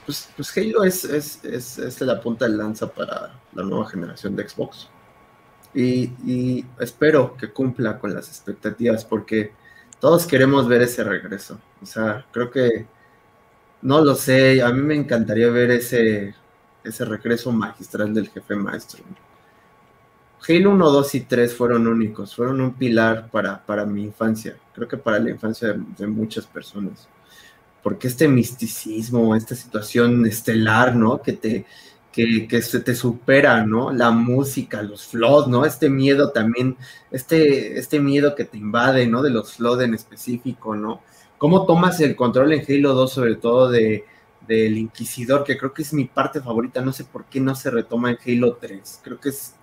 [0.05, 4.47] Pues, pues Halo es, es, es, la punta de lanza para la nueva generación de
[4.47, 4.89] Xbox.
[5.73, 9.53] Y, espero que cumpla con las expectativas porque
[9.99, 11.59] todos queremos ver ese regreso.
[11.81, 12.85] O sea, creo que,
[13.81, 16.35] no lo sé, a mí me encantaría ver ese,
[16.83, 19.03] ese regreso magistral del jefe maestro.
[20.47, 24.87] Halo 1, 2 y 3 fueron únicos, fueron un pilar para, para mi infancia, creo
[24.87, 27.07] que para la infancia de muchas personas
[27.83, 31.21] porque este misticismo, esta situación estelar, ¿no?
[31.21, 31.65] Que te,
[32.11, 33.91] que, que se te supera, ¿no?
[33.91, 35.65] La música, los flows, ¿no?
[35.65, 36.77] Este miedo también,
[37.11, 39.21] este, este miedo que te invade, ¿no?
[39.21, 41.01] De los flows en específico, ¿no?
[41.37, 44.05] ¿Cómo tomas el control en Halo 2, sobre todo de
[44.47, 47.69] del Inquisidor, que creo que es mi parte favorita, no sé por qué no se
[47.71, 49.55] retoma en Halo 3, creo que es,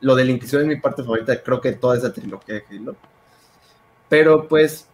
[0.00, 2.96] lo del Inquisidor es mi parte favorita, creo que toda esa trilogía de Halo.
[4.08, 4.88] Pero pues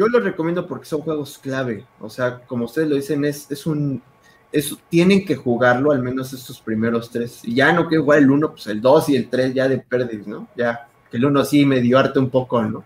[0.00, 1.84] yo lo recomiendo porque son juegos clave.
[2.00, 4.02] O sea, como ustedes lo dicen, es, es un.
[4.50, 7.44] Es, tienen que jugarlo, al menos estos primeros tres.
[7.44, 9.76] Y ya no que jugar el uno, pues el 2 y el 3 ya de
[9.76, 10.48] pérdidas, ¿no?
[10.56, 12.82] Ya, que el uno sí me dio arte un poco, ¿no?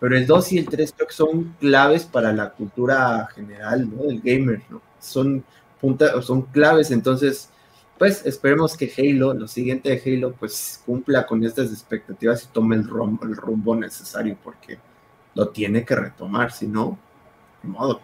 [0.00, 4.04] Pero el 2 y el 3 creo que son claves para la cultura general, ¿no?
[4.04, 4.80] Del gamer, ¿no?
[4.98, 5.44] Son,
[5.78, 7.50] punta, son claves, entonces,
[7.98, 12.76] pues esperemos que Halo, lo siguiente de Halo, pues cumpla con estas expectativas y tome
[12.76, 14.78] el rumbo, el rumbo necesario, porque
[15.34, 16.98] lo tiene que retomar, si no,
[17.62, 18.00] de modo.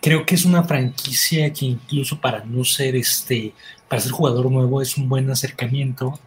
[0.00, 3.52] Creo que es una franquicia que incluso para no ser este,
[3.88, 6.18] para ser jugador nuevo es un buen acercamiento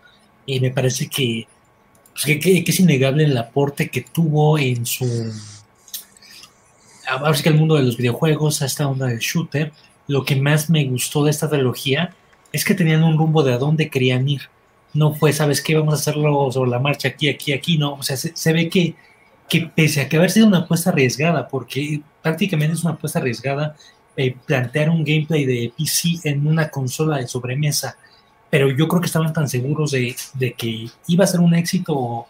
[0.45, 1.47] y me parece que,
[2.11, 5.05] pues, que, que, es innegable el aporte que tuvo en su,
[7.07, 9.71] ahora sí que el mundo de los videojuegos, a esta onda de shooter,
[10.07, 12.15] lo que más me gustó de esta trilogía
[12.51, 14.41] es que tenían un rumbo de a dónde querían ir.
[14.93, 15.75] No fue, ¿sabes qué?
[15.75, 17.93] Vamos a hacerlo sobre la marcha aquí, aquí, aquí, no.
[17.93, 18.95] O sea, se, se ve que
[19.49, 23.75] que pese a que haber sido una apuesta arriesgada, porque prácticamente es una apuesta arriesgada
[24.15, 27.97] eh, plantear un gameplay de PC en una consola de sobremesa,
[28.49, 31.93] pero yo creo que estaban tan seguros de, de que iba a ser un éxito
[31.95, 32.27] o,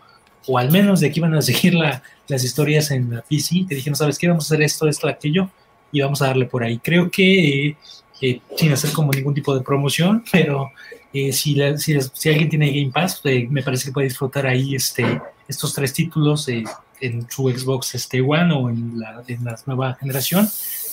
[0.47, 3.75] o, al menos de que iban a seguir la, las historias en la PC, que
[3.75, 4.27] dijeron, ¿sabes qué?
[4.27, 5.49] Vamos a hacer esto, esto, aquello,
[5.91, 6.79] y vamos a darle por ahí.
[6.79, 7.75] Creo que,
[8.21, 10.71] eh, sin hacer como ningún tipo de promoción, pero
[11.11, 14.45] eh, si, la, si, si, alguien tiene Game Pass, eh, me parece que puede disfrutar
[14.45, 16.63] ahí este, estos tres títulos eh,
[17.01, 20.49] en su Xbox este, One o en la, en la, nueva generación.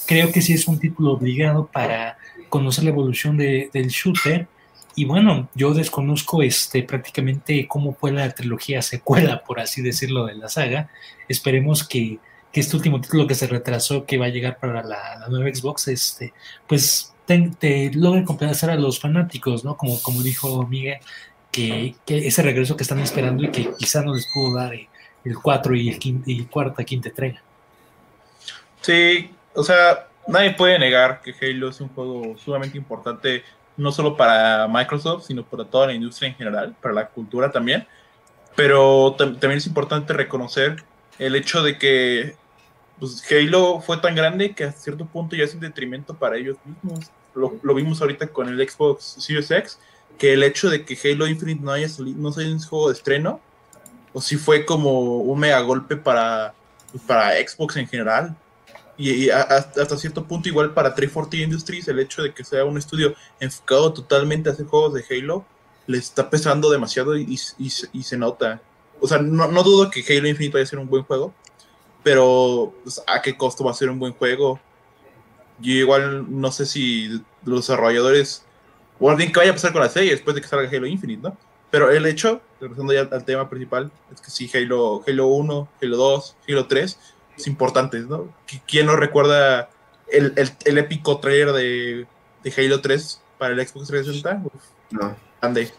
[0.06, 2.16] Creo que sí es un título obligado para
[2.48, 4.46] conocer la evolución de, del shooter.
[4.94, 10.36] Y bueno, yo desconozco este, prácticamente cómo fue la trilogía secuela, por así decirlo, de
[10.36, 10.88] la saga.
[11.28, 12.18] Esperemos que,
[12.52, 15.88] que este último título que se retrasó, que va a llegar para la, nueva Xbox,
[15.88, 16.32] este,
[16.66, 19.76] pues te, te logre complacer a los fanáticos, ¿no?
[19.76, 20.98] Como, como dijo Miguel,
[21.50, 24.88] que, que, ese regreso que están esperando y que quizá no les pudo dar eh,
[25.26, 27.42] el 4 y el, quinta, y cuarta, quinta entrega.
[28.80, 33.42] Sí, o sea, nadie puede negar que Halo es un juego sumamente importante,
[33.76, 37.86] no solo para Microsoft, sino para toda la industria en general, para la cultura también.
[38.54, 40.76] Pero también es importante reconocer
[41.18, 42.36] el hecho de que
[42.98, 46.56] pues, Halo fue tan grande que a cierto punto ya es un detrimento para ellos
[46.64, 47.10] mismos.
[47.34, 49.78] Lo, lo, vimos ahorita con el Xbox Series X,
[50.18, 52.94] que el hecho de que Halo Infinite no haya salido, no sea un juego de
[52.94, 53.40] estreno,
[54.16, 56.54] o si fue como un mega golpe para,
[57.06, 58.34] para Xbox en general.
[58.96, 63.14] Y, hasta cierto punto, igual para 340 Industries, el hecho de que sea un estudio
[63.40, 65.44] enfocado totalmente a hacer juegos de Halo,
[65.86, 68.62] le está pesando demasiado y se nota.
[69.02, 71.34] O sea, no, no, dudo que Halo Infinite vaya a ser un buen juego,
[72.02, 74.58] pero pues, ¿a qué costo va a ser un buen juego?
[75.58, 78.46] Yo igual no sé si los desarrolladores,
[78.98, 81.20] o alguien que vaya a pasar con la serie después de que salga Halo Infinite,
[81.22, 81.36] ¿no?
[81.76, 85.96] Pero el hecho, regresando ya al tema principal, es que sí, Halo, Halo 1, Halo
[85.98, 86.98] 2, Halo 3
[87.44, 88.28] importantes, ¿no?
[88.48, 89.68] ¿Qui- ¿Quién no recuerda
[90.10, 92.06] el, el, el épico trailer de,
[92.42, 94.40] de Halo 3 para el Xbox 360?
[94.46, 95.14] Uf, No.
[95.42, 95.70] grande.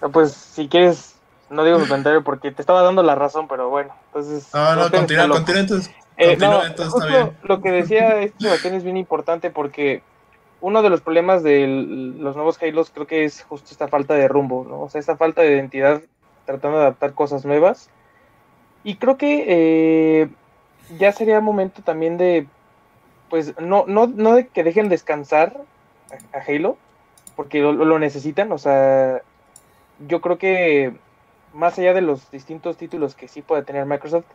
[0.00, 1.16] Ah, Pues si quieres,
[1.50, 4.48] no digo mi comentario porque te estaba dando la razón, pero bueno, entonces...
[4.54, 5.92] No, no, te continúa, continúa entonces.
[6.16, 7.36] Eh, Continúa, no, entonces, justo está bien.
[7.42, 10.02] lo que decía este Sebastián es bien importante porque
[10.60, 14.28] uno de los problemas de los nuevos Halos creo que es justo esta falta de
[14.28, 14.82] rumbo, ¿no?
[14.82, 16.02] O sea, esta falta de identidad
[16.44, 17.90] tratando de adaptar cosas nuevas.
[18.84, 20.28] Y creo que eh,
[20.98, 22.46] ya sería momento también de,
[23.28, 25.60] pues, no, no, no de que dejen descansar
[26.32, 26.78] a, a Halo,
[27.34, 29.20] porque lo, lo necesitan, o sea,
[30.06, 30.94] yo creo que
[31.52, 34.26] más allá de los distintos títulos que sí puede tener Microsoft,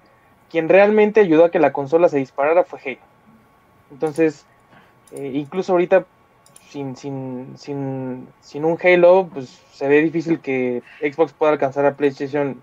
[0.50, 3.02] quien realmente ayudó a que la consola se disparara fue Halo.
[3.92, 4.46] Entonces,
[5.12, 6.06] eh, incluso ahorita,
[6.70, 11.96] sin, sin, sin, sin un Halo, pues se ve difícil que Xbox pueda alcanzar a
[11.96, 12.62] PlayStation.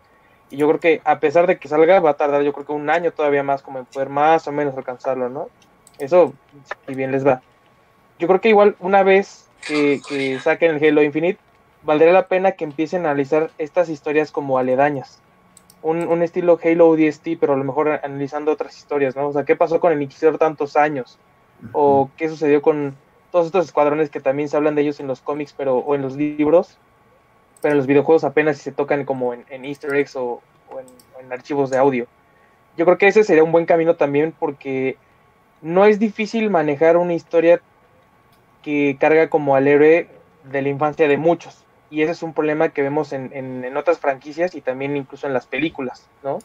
[0.51, 2.73] Y yo creo que a pesar de que salga, va a tardar yo creo que
[2.73, 5.49] un año todavía más como en poder más o menos alcanzarlo, ¿no?
[5.99, 6.33] Eso,
[6.87, 7.43] si bien les va.
[8.19, 11.39] Yo creo que igual una vez que, que saquen el Halo Infinite,
[11.83, 15.21] valdría la pena que empiecen a analizar estas historias como aledañas
[15.83, 19.29] un, un estilo Halo ODST, pero a lo mejor analizando otras historias, ¿no?
[19.29, 21.19] O sea, ¿qué pasó con el Inquisidor tantos años?
[21.73, 22.97] ¿O qué sucedió con
[23.31, 26.03] todos estos escuadrones que también se hablan de ellos en los cómics pero, o en
[26.03, 26.79] los libros?
[27.61, 30.41] Pero en los videojuegos apenas se tocan como en, en easter eggs o,
[31.21, 32.07] en, archivos de audio.
[32.77, 34.97] Yo creo que ese sería un buen camino también porque
[35.61, 37.61] no es difícil manejar una historia
[38.63, 40.09] que carga como al héroe
[40.45, 41.65] de la infancia de muchos.
[41.91, 45.35] Y ese es un problema que vemos en, en otras franquicias y también incluso en
[45.35, 46.39] las películas, ¿no?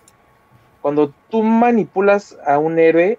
[0.82, 3.18] Cuando tú manipulas a un héroe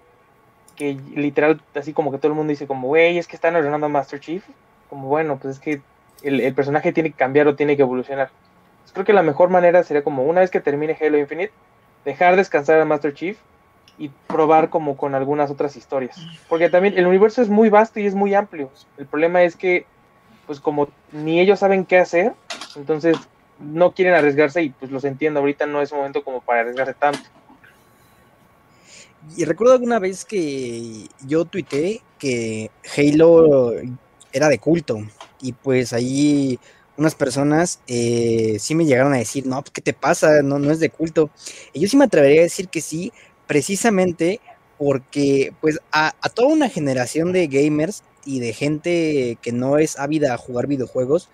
[0.75, 3.85] que literal, así como que todo el mundo dice como, güey, es que están ordenando
[3.85, 4.43] a Master Chief,
[4.89, 5.81] como bueno, pues es que
[6.23, 8.29] el, el personaje tiene que cambiar o tiene que evolucionar.
[8.93, 11.51] Creo que la mejor manera sería como una vez que termine Halo Infinite,
[12.05, 13.37] dejar descansar a Master Chief
[13.97, 16.17] y probar como con algunas otras historias.
[16.47, 18.69] Porque también el universo es muy vasto y es muy amplio.
[18.97, 19.85] El problema es que,
[20.45, 22.33] pues como ni ellos saben qué hacer,
[22.75, 23.17] entonces
[23.59, 27.19] no quieren arriesgarse y pues los entiendo, ahorita no es momento como para arriesgarse tanto.
[29.37, 33.73] Y recuerdo alguna vez que yo tuiteé que Halo
[34.31, 34.99] era de culto
[35.41, 36.59] y pues ahí
[36.97, 40.41] unas personas eh, sí me llegaron a decir, no, pues, ¿qué te pasa?
[40.41, 41.29] No, no es de culto.
[41.73, 43.11] Y yo sí me atrevería a decir que sí,
[43.47, 44.39] precisamente
[44.77, 50.33] porque pues a, toda una generación de gamers y de gente que no es ávida
[50.33, 51.29] a jugar videojuegos,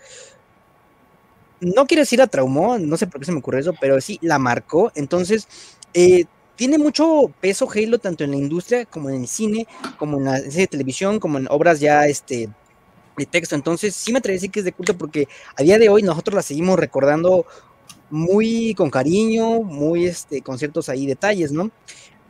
[1.60, 4.20] no quiero decir la traumó, no sé por qué se me ocurrió eso, pero sí
[4.22, 4.92] la marcó.
[4.96, 5.48] Entonces,
[5.94, 6.26] eh,
[6.56, 10.38] tiene mucho peso Halo tanto en la industria como en el cine, como en la
[10.38, 12.50] serie de televisión, como en obras ya este
[13.18, 13.56] de texto.
[13.56, 16.04] Entonces, sí me atrevo a decir que es de culto porque a día de hoy
[16.04, 17.46] nosotros la seguimos recordando
[18.10, 21.72] muy con cariño, muy este, con ciertos ahí detalles, ¿no?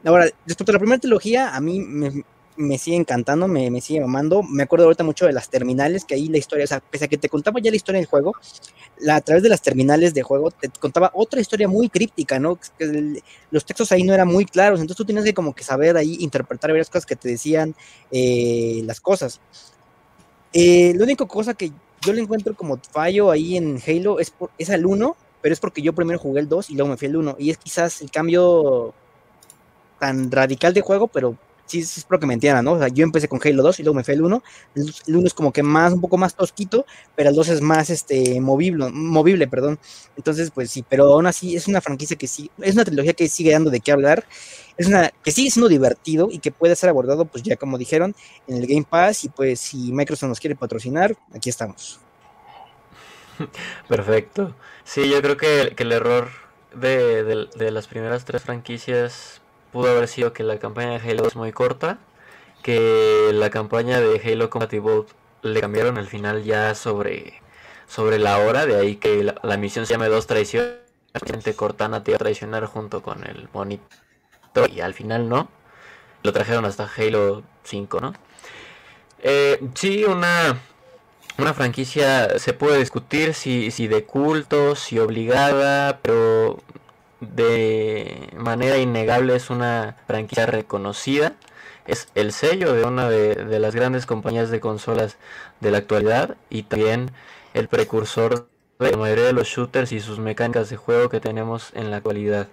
[0.04, 2.24] Ahora, respecto a la primera trilogía, a mí me,
[2.58, 4.44] me sigue encantando, me, me, sigue amando.
[4.44, 7.08] Me acuerdo ahorita mucho de las terminales, que ahí la historia, o sea, pese a
[7.08, 8.34] que te contaba ya la historia del juego,
[9.00, 12.60] la, a través de las terminales de juego te contaba otra historia muy críptica, ¿no?
[13.52, 16.18] Los textos ahí no eran muy claros, entonces tú tienes que como que saber ahí
[16.20, 17.76] interpretar varias cosas que te decían
[18.12, 19.42] eh, las cosas.
[20.54, 21.72] Eh, la única cosa que
[22.06, 25.60] yo le encuentro como fallo ahí en Halo es, por, es al 1, pero es
[25.60, 28.02] porque yo primero jugué el 2 y luego me fui al 1, y es quizás
[28.02, 28.94] el cambio
[30.00, 31.38] tan radical de juego, pero
[31.80, 32.74] sí espero que me entiendan, ¿no?
[32.74, 34.44] O sea, yo empecé con Halo 2 y luego me fui al 1.
[34.76, 37.62] El, el 1 es como que más, un poco más tosquito, pero el 2 es
[37.62, 39.80] más este movible, movible, perdón.
[40.18, 43.28] Entonces, pues sí, pero aún así es una franquicia que sí, es una trilogía que
[43.28, 44.26] sigue dando de qué hablar.
[44.78, 48.16] Es una que sigue siendo divertido y que puede ser abordado, pues ya como dijeron,
[48.48, 49.26] en el Game Pass.
[49.26, 52.00] Y pues si Microsoft nos quiere patrocinar, aquí estamos.
[53.88, 54.56] Perfecto.
[54.84, 56.30] Sí, yo creo que, que el error
[56.74, 59.41] de, de las primeras tres franquicias
[59.72, 61.98] pudo haber sido que la campaña de Halo es muy corta,
[62.64, 65.06] que la campaña de Halo Compatible
[65.42, 67.42] le cambiaron el final ya sobre,
[67.88, 70.82] sobre la hora, de ahí que la, la misión se llame Dos Traiciones,
[71.56, 73.84] Cortana te iba a traicionar junto con el monito
[74.74, 75.50] y al final no,
[76.24, 78.14] lo trajeron hasta Halo 5, ¿no?
[79.24, 80.60] Eh, sí, una,
[81.38, 86.60] una franquicia se puede discutir si, si de culto, si obligada, pero
[87.22, 91.34] de manera innegable es una franquicia reconocida.
[91.88, 95.18] Es el sello de una de, de, las grandes compañías de consolas
[95.62, 97.12] de la actualidad y también
[97.54, 98.48] el precursor
[98.80, 101.98] de la mayoría de los shooters y sus mecánicas de juego que tenemos en la
[101.98, 102.48] actualidad.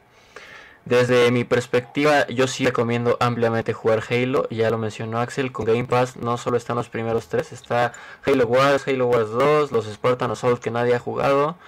[0.89, 4.49] Desde mi perspectiva, yo sí recomiendo ampliamente jugar Halo.
[4.49, 7.93] Ya lo mencionó Axel, con Game Pass no solo están los primeros tres, está
[8.25, 11.59] Halo Wars, Halo Wars 2, los Spartan Assault que nadie ha jugado,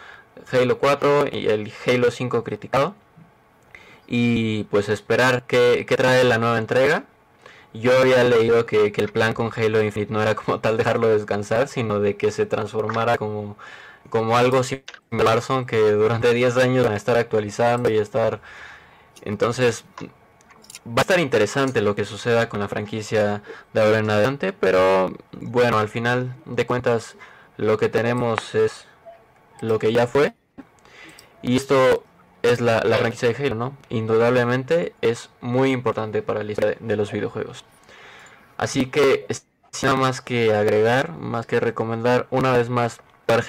[0.52, 2.94] Halo 4 y el Halo 5 criticado.
[4.06, 7.04] y pues esperar qué, qué trae la nueva entrega.
[7.74, 11.08] Yo había leído que, que, el plan con Halo Infinite no era como tal dejarlo
[11.08, 13.56] descansar, sino de que se transformara como,
[14.10, 18.40] como algo similar son que durante 10 años van a estar actualizando y estar...
[19.22, 19.84] Entonces
[20.86, 23.42] va a estar interesante lo que suceda con la franquicia
[23.72, 27.16] de ahora en adelante, pero bueno, al final de cuentas
[27.56, 28.86] lo que tenemos es
[29.60, 30.34] lo que ya fue.
[31.42, 32.04] Y esto
[32.42, 33.76] es la, franquicia de Halo, ¿no?
[33.88, 37.64] Indudablemente es muy importante para la historia de los videojuegos.
[38.56, 39.26] Así que,
[39.72, 43.00] sin más que agregar, más que recomendar una vez más
[43.30, 43.44] para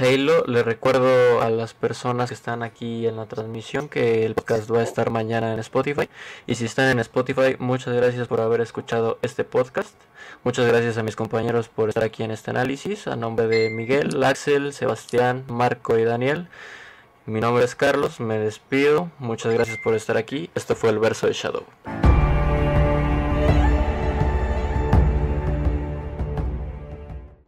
[0.45, 4.81] le recuerdo a las personas que están aquí en la transmisión que el podcast va
[4.81, 6.07] a estar mañana en Spotify.
[6.45, 9.95] Y si están en Spotify, muchas gracias por haber escuchado este podcast.
[10.43, 13.07] Muchas gracias a mis compañeros por estar aquí en este análisis.
[13.07, 16.47] A nombre de Miguel, Axel, Sebastián, Marco y Daniel.
[17.25, 19.09] Mi nombre es Carlos, me despido.
[19.17, 20.51] Muchas gracias por estar aquí.
[20.53, 21.65] Esto fue el verso de Shadow.